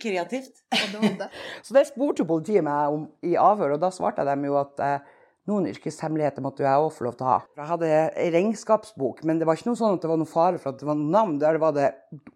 Kreativt. 0.00 0.60
Så 1.66 1.76
det 1.76 1.86
spurte 1.88 2.26
politiet 2.28 2.64
meg 2.66 2.94
om 2.94 3.08
i 3.26 3.36
avhør, 3.40 3.76
og 3.76 3.82
da 3.82 3.90
svarte 3.94 4.22
jeg 4.22 4.30
dem 4.30 4.46
jo 4.48 4.58
at 4.60 4.82
eh, 4.84 5.08
noen 5.50 5.68
yrkeshemmeligheter 5.70 6.44
måtte 6.44 6.64
jeg 6.64 6.82
òg 6.82 6.90
få 6.94 7.06
lov 7.06 7.16
til 7.18 7.26
å 7.26 7.30
ha. 7.30 7.38
Jeg 7.58 7.68
hadde 7.70 7.90
ei 8.22 8.28
regnskapsbok, 8.34 9.22
men 9.28 9.40
det 9.40 9.48
var 9.48 9.58
ikke 9.58 9.70
noe 9.70 9.80
sånn 9.80 9.96
at 9.96 10.04
det 10.04 10.10
var 10.10 10.20
noe 10.20 10.30
fare 10.30 10.60
for 10.60 10.72
at 10.72 10.82
det 10.82 10.88
var 10.88 10.98
noen 10.98 11.14
navn. 11.14 11.38
Der 11.42 11.58
var 11.62 11.74
det 11.76 11.88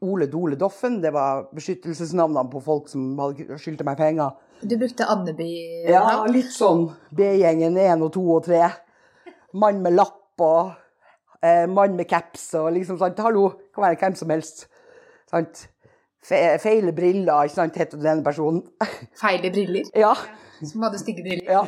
Ole 0.04 0.28
Dole 0.30 0.58
Doffen, 0.60 1.00
det 1.04 1.12
var 1.14 1.46
beskyttelsesnavnene 1.54 2.50
på 2.52 2.62
folk 2.64 2.88
som 2.92 3.12
skyldte 3.60 3.86
meg 3.86 4.00
penger. 4.00 4.34
Du 4.64 4.76
brukte 4.80 5.06
Andeby 5.10 5.50
Ja, 5.90 6.24
litt 6.30 6.52
sånn 6.54 6.86
B-gjengen 7.14 7.76
1 7.76 8.04
og 8.06 8.14
2 8.16 8.24
og 8.38 8.48
3. 8.48 8.62
Mann 9.60 9.82
med 9.84 9.94
lapp 9.98 10.42
og 10.42 10.72
eh, 11.44 11.66
mann 11.70 11.98
med 11.98 12.08
caps 12.10 12.48
og 12.58 12.72
liksom 12.78 12.98
sånn. 12.98 13.14
Hallo, 13.22 13.50
kan 13.74 13.86
være 13.86 14.00
hvem 14.00 14.18
som 14.18 14.32
helst. 14.34 14.66
Sant? 15.30 15.66
Fe 16.24 16.40
feile 16.62 16.94
briller, 16.96 17.44
ikke 17.44 17.58
sant, 17.58 17.76
heter 17.76 18.00
denne 18.00 18.24
personen. 18.24 18.62
Feile 19.20 19.52
briller. 19.52 19.90
ja. 19.98 20.14
Som 20.64 20.84
hadde 20.86 21.00
stygge 21.02 21.24
briller. 21.26 21.50
ja. 21.50 21.64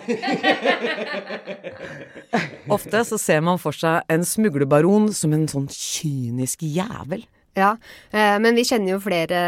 Ofte 2.76 3.02
så 3.04 3.18
ser 3.20 3.42
man 3.44 3.60
for 3.60 3.76
seg 3.76 4.06
en 4.12 4.24
smuglerbaron 4.24 5.10
som 5.14 5.34
en 5.36 5.44
sånn 5.50 5.66
kynisk 5.68 6.64
jævel. 6.64 7.26
Ja, 7.56 7.70
eh, 8.12 8.36
men 8.42 8.56
vi 8.58 8.66
kjenner 8.68 8.92
jo 8.94 9.00
flere 9.00 9.38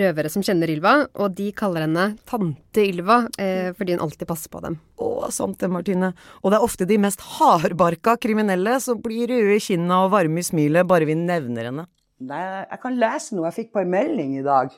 røvere 0.00 0.30
som 0.32 0.44
kjenner 0.44 0.70
Ylva, 0.72 0.94
og 1.20 1.34
de 1.36 1.50
kaller 1.56 1.84
henne 1.84 2.06
tante 2.28 2.80
Ylva 2.80 3.18
eh, 3.36 3.74
fordi 3.76 3.92
hun 3.92 4.04
alltid 4.06 4.28
passer 4.30 4.52
på 4.52 4.62
dem. 4.64 4.78
Å, 5.04 5.28
sant 5.34 5.60
det, 5.60 5.68
Martine. 5.72 6.14
Og 6.40 6.52
det 6.52 6.58
er 6.58 6.64
ofte 6.64 6.88
de 6.88 6.96
mest 7.02 7.20
hardbarka 7.36 8.16
kriminelle 8.22 8.78
som 8.80 9.02
blir 9.04 9.28
røde 9.28 9.58
i 9.58 9.60
kinna 9.60 10.06
og 10.06 10.14
varme 10.16 10.40
i 10.40 10.48
smilet 10.48 10.88
bare 10.88 11.08
vi 11.08 11.18
nevner 11.18 11.68
henne. 11.68 11.84
Nei, 12.18 12.40
jeg 12.66 12.80
kan 12.82 12.96
lese 12.98 13.36
noe 13.36 13.46
jeg 13.46 13.56
fikk 13.60 13.72
på 13.76 13.82
en 13.84 13.92
melding 13.92 14.32
i 14.40 14.42
dag, 14.42 14.72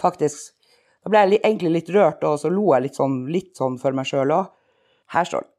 faktisk. 0.00 0.54
Da 1.04 1.10
ble 1.12 1.20
jeg 1.26 1.40
egentlig 1.42 1.72
litt 1.74 1.90
rørt, 1.94 2.24
og 2.24 2.38
så 2.40 2.48
lo 2.52 2.70
jeg 2.74 2.86
litt 2.86 2.96
sånn, 2.96 3.18
litt 3.32 3.52
sånn 3.60 3.76
for 3.80 3.92
meg 3.96 4.08
sjøl 4.08 4.32
òg. 4.34 4.48
Her 5.12 5.28
står 5.28 5.44
det. 5.44 5.52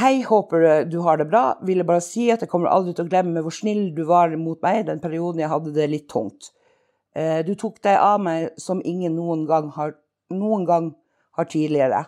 Hei, 0.00 0.22
håper 0.24 0.62
eh, 0.64 0.84
du 0.88 1.02
har 1.04 1.18
det 1.20 1.26
bra. 1.28 1.58
Ville 1.68 1.84
bare 1.84 2.00
si 2.00 2.30
at 2.32 2.40
jeg 2.40 2.48
kommer 2.48 2.70
aldri 2.72 2.94
til 2.96 3.04
å 3.04 3.10
glemme 3.10 3.42
hvor 3.44 3.52
snill 3.52 3.90
du 3.92 4.06
var 4.08 4.32
mot 4.40 4.62
meg 4.64 4.86
den 4.88 5.02
perioden 5.02 5.42
jeg 5.42 5.50
hadde 5.52 5.74
det 5.76 5.88
litt 5.92 6.06
tungt. 6.08 6.48
Eh, 7.14 7.42
Du 7.44 7.52
tok 7.60 7.82
deg 7.84 7.98
av 8.00 8.22
meg 8.24 8.54
som 8.56 8.80
ingen 8.80 9.12
noen 9.18 9.44
gang 9.50 9.68
har, 9.76 9.92
noen 10.32 10.64
gang 10.64 10.88
har 11.36 11.44
tidligere. 11.44 12.06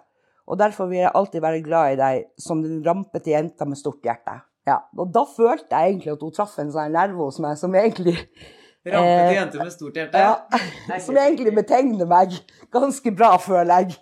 Og 0.48 0.58
derfor 0.60 0.88
vil 0.88 1.02
jeg 1.02 1.12
alltid 1.12 1.44
være 1.44 1.60
glad 1.64 1.92
i 1.92 2.00
deg 2.00 2.24
som 2.40 2.62
den 2.64 2.80
rampete 2.84 3.34
jenta 3.34 3.68
med 3.68 3.76
stort 3.76 4.00
hjerte. 4.04 4.40
Ja, 4.64 4.78
og 4.96 5.10
da 5.12 5.24
følte 5.28 5.76
jeg 5.76 5.94
egentlig 5.94 6.14
at 6.14 6.22
hun 6.24 6.32
traff 6.32 6.54
en 6.62 6.70
sånn 6.72 6.94
nerve 6.94 7.20
hos 7.20 7.40
meg 7.44 7.58
som 7.60 7.74
egentlig 7.76 8.16
Rampete 8.84 9.36
jente 9.36 9.60
med 9.60 9.72
stort 9.72 9.96
hjerte. 9.96 10.20
ja, 10.20 10.98
som 11.06 11.16
egentlig 11.16 11.54
betegner 11.56 12.08
meg 12.08 12.34
ganske 12.72 13.12
bra, 13.16 13.30
føler 13.40 13.84
jeg. 13.86 13.94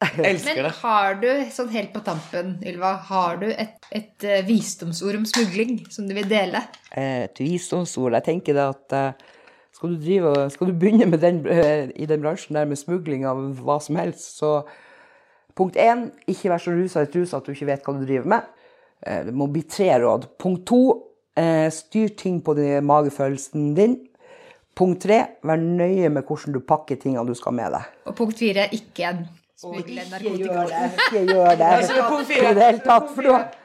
Elsker 0.00 0.62
det. 0.62 0.62
Men 0.62 0.76
har 0.80 1.16
du, 1.20 1.26
sånn 1.52 1.72
helt 1.74 1.90
på 1.92 2.00
tampen, 2.06 2.52
Ylva, 2.64 2.92
har 3.10 3.40
du 3.42 3.48
et, 3.50 3.74
et 3.92 4.24
eh, 4.24 4.44
visdomsord 4.46 5.18
om 5.18 5.26
smugling 5.28 5.82
som 5.92 6.06
du 6.08 6.14
vil 6.16 6.28
dele? 6.30 6.62
Eh, 6.94 7.26
Et 7.26 7.42
visdomsord. 7.42 8.14
Jeg 8.16 8.26
tenker 8.30 8.56
det 8.56 8.68
at 8.70 8.96
eh, 8.96 9.26
skal 9.76 9.92
du, 9.92 9.98
drive, 10.00 10.32
skal 10.54 10.70
du 10.70 10.78
begynne 10.78 11.10
med 11.10 11.20
den, 11.26 11.42
eh, 11.50 11.90
i 11.98 12.06
den 12.08 12.22
bransjen 12.22 12.56
der 12.56 12.70
med 12.70 12.80
smugling 12.80 13.26
av 13.28 13.42
hva 13.60 13.76
som 13.82 13.98
helst, 14.00 14.38
så 14.38 14.62
punkt 15.58 15.76
én, 15.76 16.06
ikke 16.30 16.54
vær 16.54 16.62
så 16.62 16.72
rusa 16.72 17.04
i 17.04 17.10
trusa 17.10 17.42
at 17.42 17.50
du 17.50 17.52
ikke 17.52 17.68
vet 17.68 17.84
hva 17.84 17.98
du 17.98 18.06
driver 18.06 18.30
med. 18.38 18.48
Eh, 19.06 19.24
Det 19.24 19.34
må 19.34 19.48
bli 19.52 19.62
tre 19.62 19.90
råd. 20.02 20.26
Punkt 20.38 20.66
to, 20.66 21.02
eh, 21.36 21.68
styr 21.70 22.16
ting 22.16 22.40
på 22.42 22.54
magefølelsen 22.82 23.74
din. 23.74 23.98
Punkt 24.76 25.02
tre, 25.02 25.18
vær 25.42 25.56
nøye 25.60 26.08
med 26.10 26.24
hvordan 26.24 26.52
du 26.54 26.60
pakker 26.60 26.96
tingene 26.96 27.26
du 27.26 27.34
skal 27.34 27.52
med 27.52 27.72
deg. 27.72 27.82
Og 28.06 28.16
punkt 28.16 28.38
fire, 28.38 28.68
ikke 28.72 29.26
Smugle 29.60 30.00
Ikke 30.00 30.38
gjør 30.40 30.68
det. 30.70 30.86
Ikke 30.96 31.26
gjør 31.28 31.56
det. 31.60 32.82
Tatt. 32.86 33.10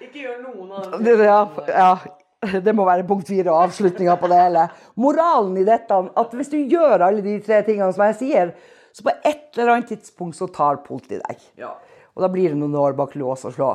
Ikke 0.01 0.25
gjør 0.25 0.41
noen 0.43 0.73
av 0.75 0.97
det, 0.99 1.13
ja, 1.23 1.37
ja, 1.69 2.59
det 2.65 2.73
må 2.75 2.83
være 2.83 3.05
punkt 3.07 3.29
fire 3.31 3.53
og 3.53 3.69
avslutninga 3.69 4.17
på 4.19 4.27
det 4.27 4.41
hele. 4.41 4.65
Moralen 4.99 5.55
i 5.61 5.63
dette 5.63 6.01
at 6.19 6.35
hvis 6.35 6.51
du 6.51 6.57
gjør 6.57 7.05
alle 7.07 7.23
de 7.23 7.37
tre 7.45 7.61
tingene 7.63 7.95
som 7.95 8.03
jeg 8.09 8.17
sier, 8.19 8.51
så 8.91 9.07
på 9.07 9.13
et 9.15 9.55
eller 9.55 9.77
annet 9.77 9.93
tidspunkt 9.93 10.35
så 10.35 10.49
tar 10.51 10.81
politiet 10.83 11.23
deg. 11.29 11.47
Ja. 11.63 11.71
Og 12.15 12.23
da 12.23 12.31
blir 12.31 12.51
det 12.51 12.59
noen 12.59 12.75
år 12.79 12.95
bak 12.99 13.15
lås 13.15 13.47
og 13.47 13.55
slå. 13.55 13.71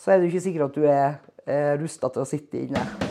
Så 0.00 0.12
er 0.12 0.18
det 0.18 0.30
ikke 0.30 0.40
sikkert 0.40 0.70
at 0.70 0.76
du 0.76 0.84
er 0.88 1.18
eh, 1.44 1.74
rusta 1.82 2.08
til 2.08 2.24
å 2.24 2.28
sitte 2.28 2.62
inne. 2.64 3.09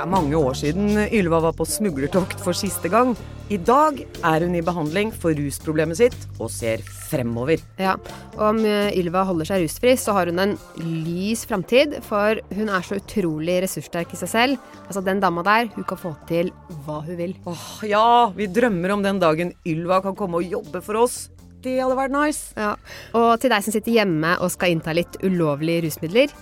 Det 0.00 0.06
er 0.06 0.14
mange 0.14 0.38
år 0.40 0.54
siden 0.56 0.94
Ylva 1.12 1.42
var 1.44 1.52
på 1.52 1.66
smuglertokt 1.68 2.40
for 2.40 2.56
siste 2.56 2.88
gang. 2.88 3.10
I 3.52 3.58
dag 3.60 3.98
er 4.24 4.46
hun 4.46 4.54
i 4.56 4.62
behandling 4.64 5.10
for 5.12 5.36
rusproblemet 5.36 5.98
sitt 5.98 6.16
og 6.38 6.48
ser 6.54 6.80
fremover. 7.10 7.60
Ja, 7.76 7.98
og 8.38 8.40
om 8.46 8.62
eh, 8.64 8.96
Ylva 8.96 9.26
holder 9.28 9.50
seg 9.50 9.66
rusfri, 9.66 9.92
så 10.00 10.14
har 10.16 10.30
hun 10.32 10.40
en 10.40 10.56
lys 10.80 11.44
framtid, 11.44 11.98
for 12.06 12.40
hun 12.56 12.72
er 12.72 12.88
så 12.88 12.96
utrolig 12.96 13.58
ressurssterk 13.66 14.16
i 14.16 14.22
seg 14.22 14.32
selv. 14.32 14.72
Altså, 14.86 15.04
den 15.04 15.20
dama 15.20 15.44
der, 15.44 15.68
hun 15.74 15.84
kan 15.84 16.00
få 16.00 16.14
til 16.30 16.48
hva 16.86 17.02
hun 17.04 17.20
vil. 17.20 17.36
Åh, 17.52 17.68
ja, 17.92 18.08
vi 18.40 18.48
drømmer 18.48 18.96
om 18.96 19.04
den 19.04 19.20
dagen 19.20 19.52
Ylva 19.68 20.00
kan 20.06 20.16
komme 20.16 20.40
og 20.40 20.56
jobbe 20.56 20.80
for 20.86 21.02
oss. 21.02 21.26
Det 21.60 21.76
hadde 21.76 22.00
vært 22.00 22.16
nice. 22.16 22.54
Ja. 22.56 22.72
Og 23.20 23.34
til 23.42 23.52
deg 23.52 23.68
som 23.68 23.76
sitter 23.76 24.00
hjemme 24.00 24.38
og 24.40 24.48
skal 24.56 24.72
innta 24.72 24.96
litt 24.96 25.20
ulovlige 25.20 25.90
rusmidler, 25.90 26.32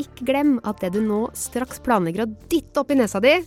ikke 0.00 0.26
glem 0.28 0.56
at 0.68 0.80
det 0.82 0.94
du 0.96 1.02
nå 1.04 1.26
straks 1.36 1.82
planlegger 1.84 2.26
å 2.26 2.30
dytte 2.48 2.82
opp 2.82 2.92
i 2.92 2.98
nesa 3.00 3.20
di, 3.22 3.38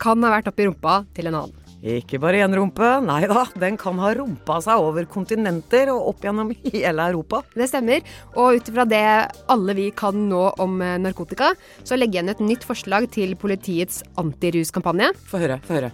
kan 0.00 0.22
ha 0.24 0.32
vært 0.32 0.48
oppi 0.48 0.68
rumpa 0.68 1.02
til 1.16 1.28
en 1.28 1.42
annen. 1.42 1.60
Ikke 1.80 2.18
bare 2.20 2.42
én 2.44 2.52
rumpe, 2.52 2.84
nei 3.00 3.22
da, 3.28 3.46
den 3.56 3.78
kan 3.80 3.96
ha 4.02 4.10
rumpa 4.12 4.58
seg 4.60 4.82
over 4.84 5.06
kontinenter 5.08 5.88
og 5.94 6.10
opp 6.10 6.26
gjennom 6.26 6.50
hele 6.74 7.06
Europa. 7.08 7.40
Det 7.56 7.70
stemmer. 7.70 8.04
Og 8.36 8.60
ut 8.60 8.68
ifra 8.68 8.84
det 8.88 9.06
alle 9.52 9.76
vi 9.78 9.88
kan 9.96 10.26
nå 10.28 10.42
om 10.60 10.76
eh, 10.84 10.98
narkotika, 11.00 11.54
så 11.80 11.96
legger 11.96 12.20
jeg 12.20 12.26
igjen 12.26 12.34
et 12.34 12.44
nytt 12.50 12.68
forslag 12.68 13.08
til 13.16 13.32
politiets 13.40 14.02
antiruskampanje. 14.20 15.14
Få 15.30 15.40
høre, 15.40 15.56
få 15.64 15.78
høre. 15.78 15.92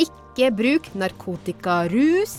Ikke 0.00 0.48
bruk 0.56 0.88
narkotikarus, 0.96 2.38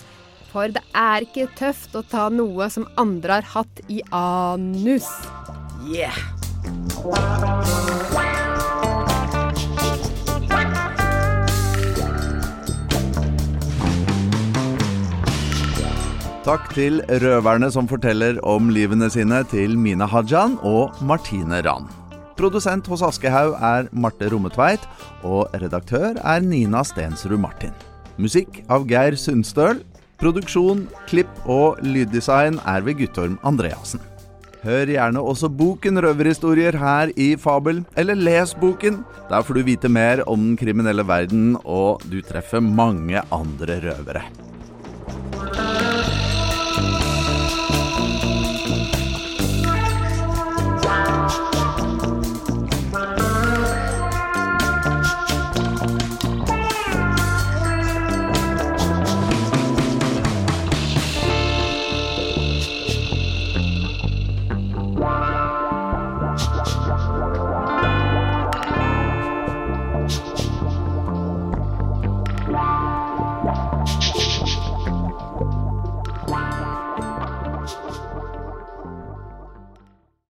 for 0.49 0.73
det 0.73 0.81
er 0.97 1.27
ikke 1.27 1.51
tøft 1.59 1.93
å 1.97 2.05
ta 2.07 2.31
noe 2.33 2.71
som 2.73 2.89
andre 2.97 3.41
har 3.41 3.53
hatt 3.53 3.85
i 3.93 4.01
anus. 4.09 5.05
Yeah! 5.85 6.17
Takk 16.47 16.69
til 16.71 17.01
røverne 17.19 17.67
som 17.75 17.89
forteller 17.91 18.37
om 18.47 18.69
livene 18.71 19.09
sine 19.11 19.41
til 19.51 19.73
Mina 19.75 20.05
Hajan 20.07 20.53
og 20.63 20.95
Martine 21.03 21.59
Rand. 21.65 21.89
Produsent 22.39 22.87
hos 22.87 23.03
Aschehoug 23.03 23.57
er 23.59 23.89
Marte 23.91 24.29
Rommetveit, 24.31 24.85
og 25.27 25.51
redaktør 25.59 26.15
er 26.23 26.39
Nina 26.45 26.85
Stensrud 26.87 27.41
Martin. 27.43 27.75
Musikk 28.15 28.61
av 28.71 28.87
Geir 28.87 29.19
Sundstøl. 29.19 29.83
Produksjon, 30.21 30.87
klipp 31.09 31.29
og 31.43 31.81
lyddesign 31.83 32.61
er 32.63 32.85
ved 32.85 33.01
Guttorm 33.01 33.35
Andreassen. 33.43 33.99
Hør 34.67 34.89
gjerne 34.91 35.21
også 35.23 35.47
boken 35.47 36.01
Røverhistorier 36.03 36.75
her 36.75 37.11
i 37.15 37.27
Fabel, 37.39 37.85
eller 37.95 38.19
les 38.19 38.51
boken. 38.59 38.97
Der 39.29 39.45
får 39.47 39.55
du 39.55 39.61
vite 39.63 39.87
mer 39.87 40.25
om 40.27 40.41
den 40.43 40.57
kriminelle 40.59 41.07
verden, 41.07 41.55
og 41.63 42.03
du 42.11 42.19
treffer 42.19 42.59
mange 42.59 43.23
andre 43.31 43.79
røvere. 43.85 44.25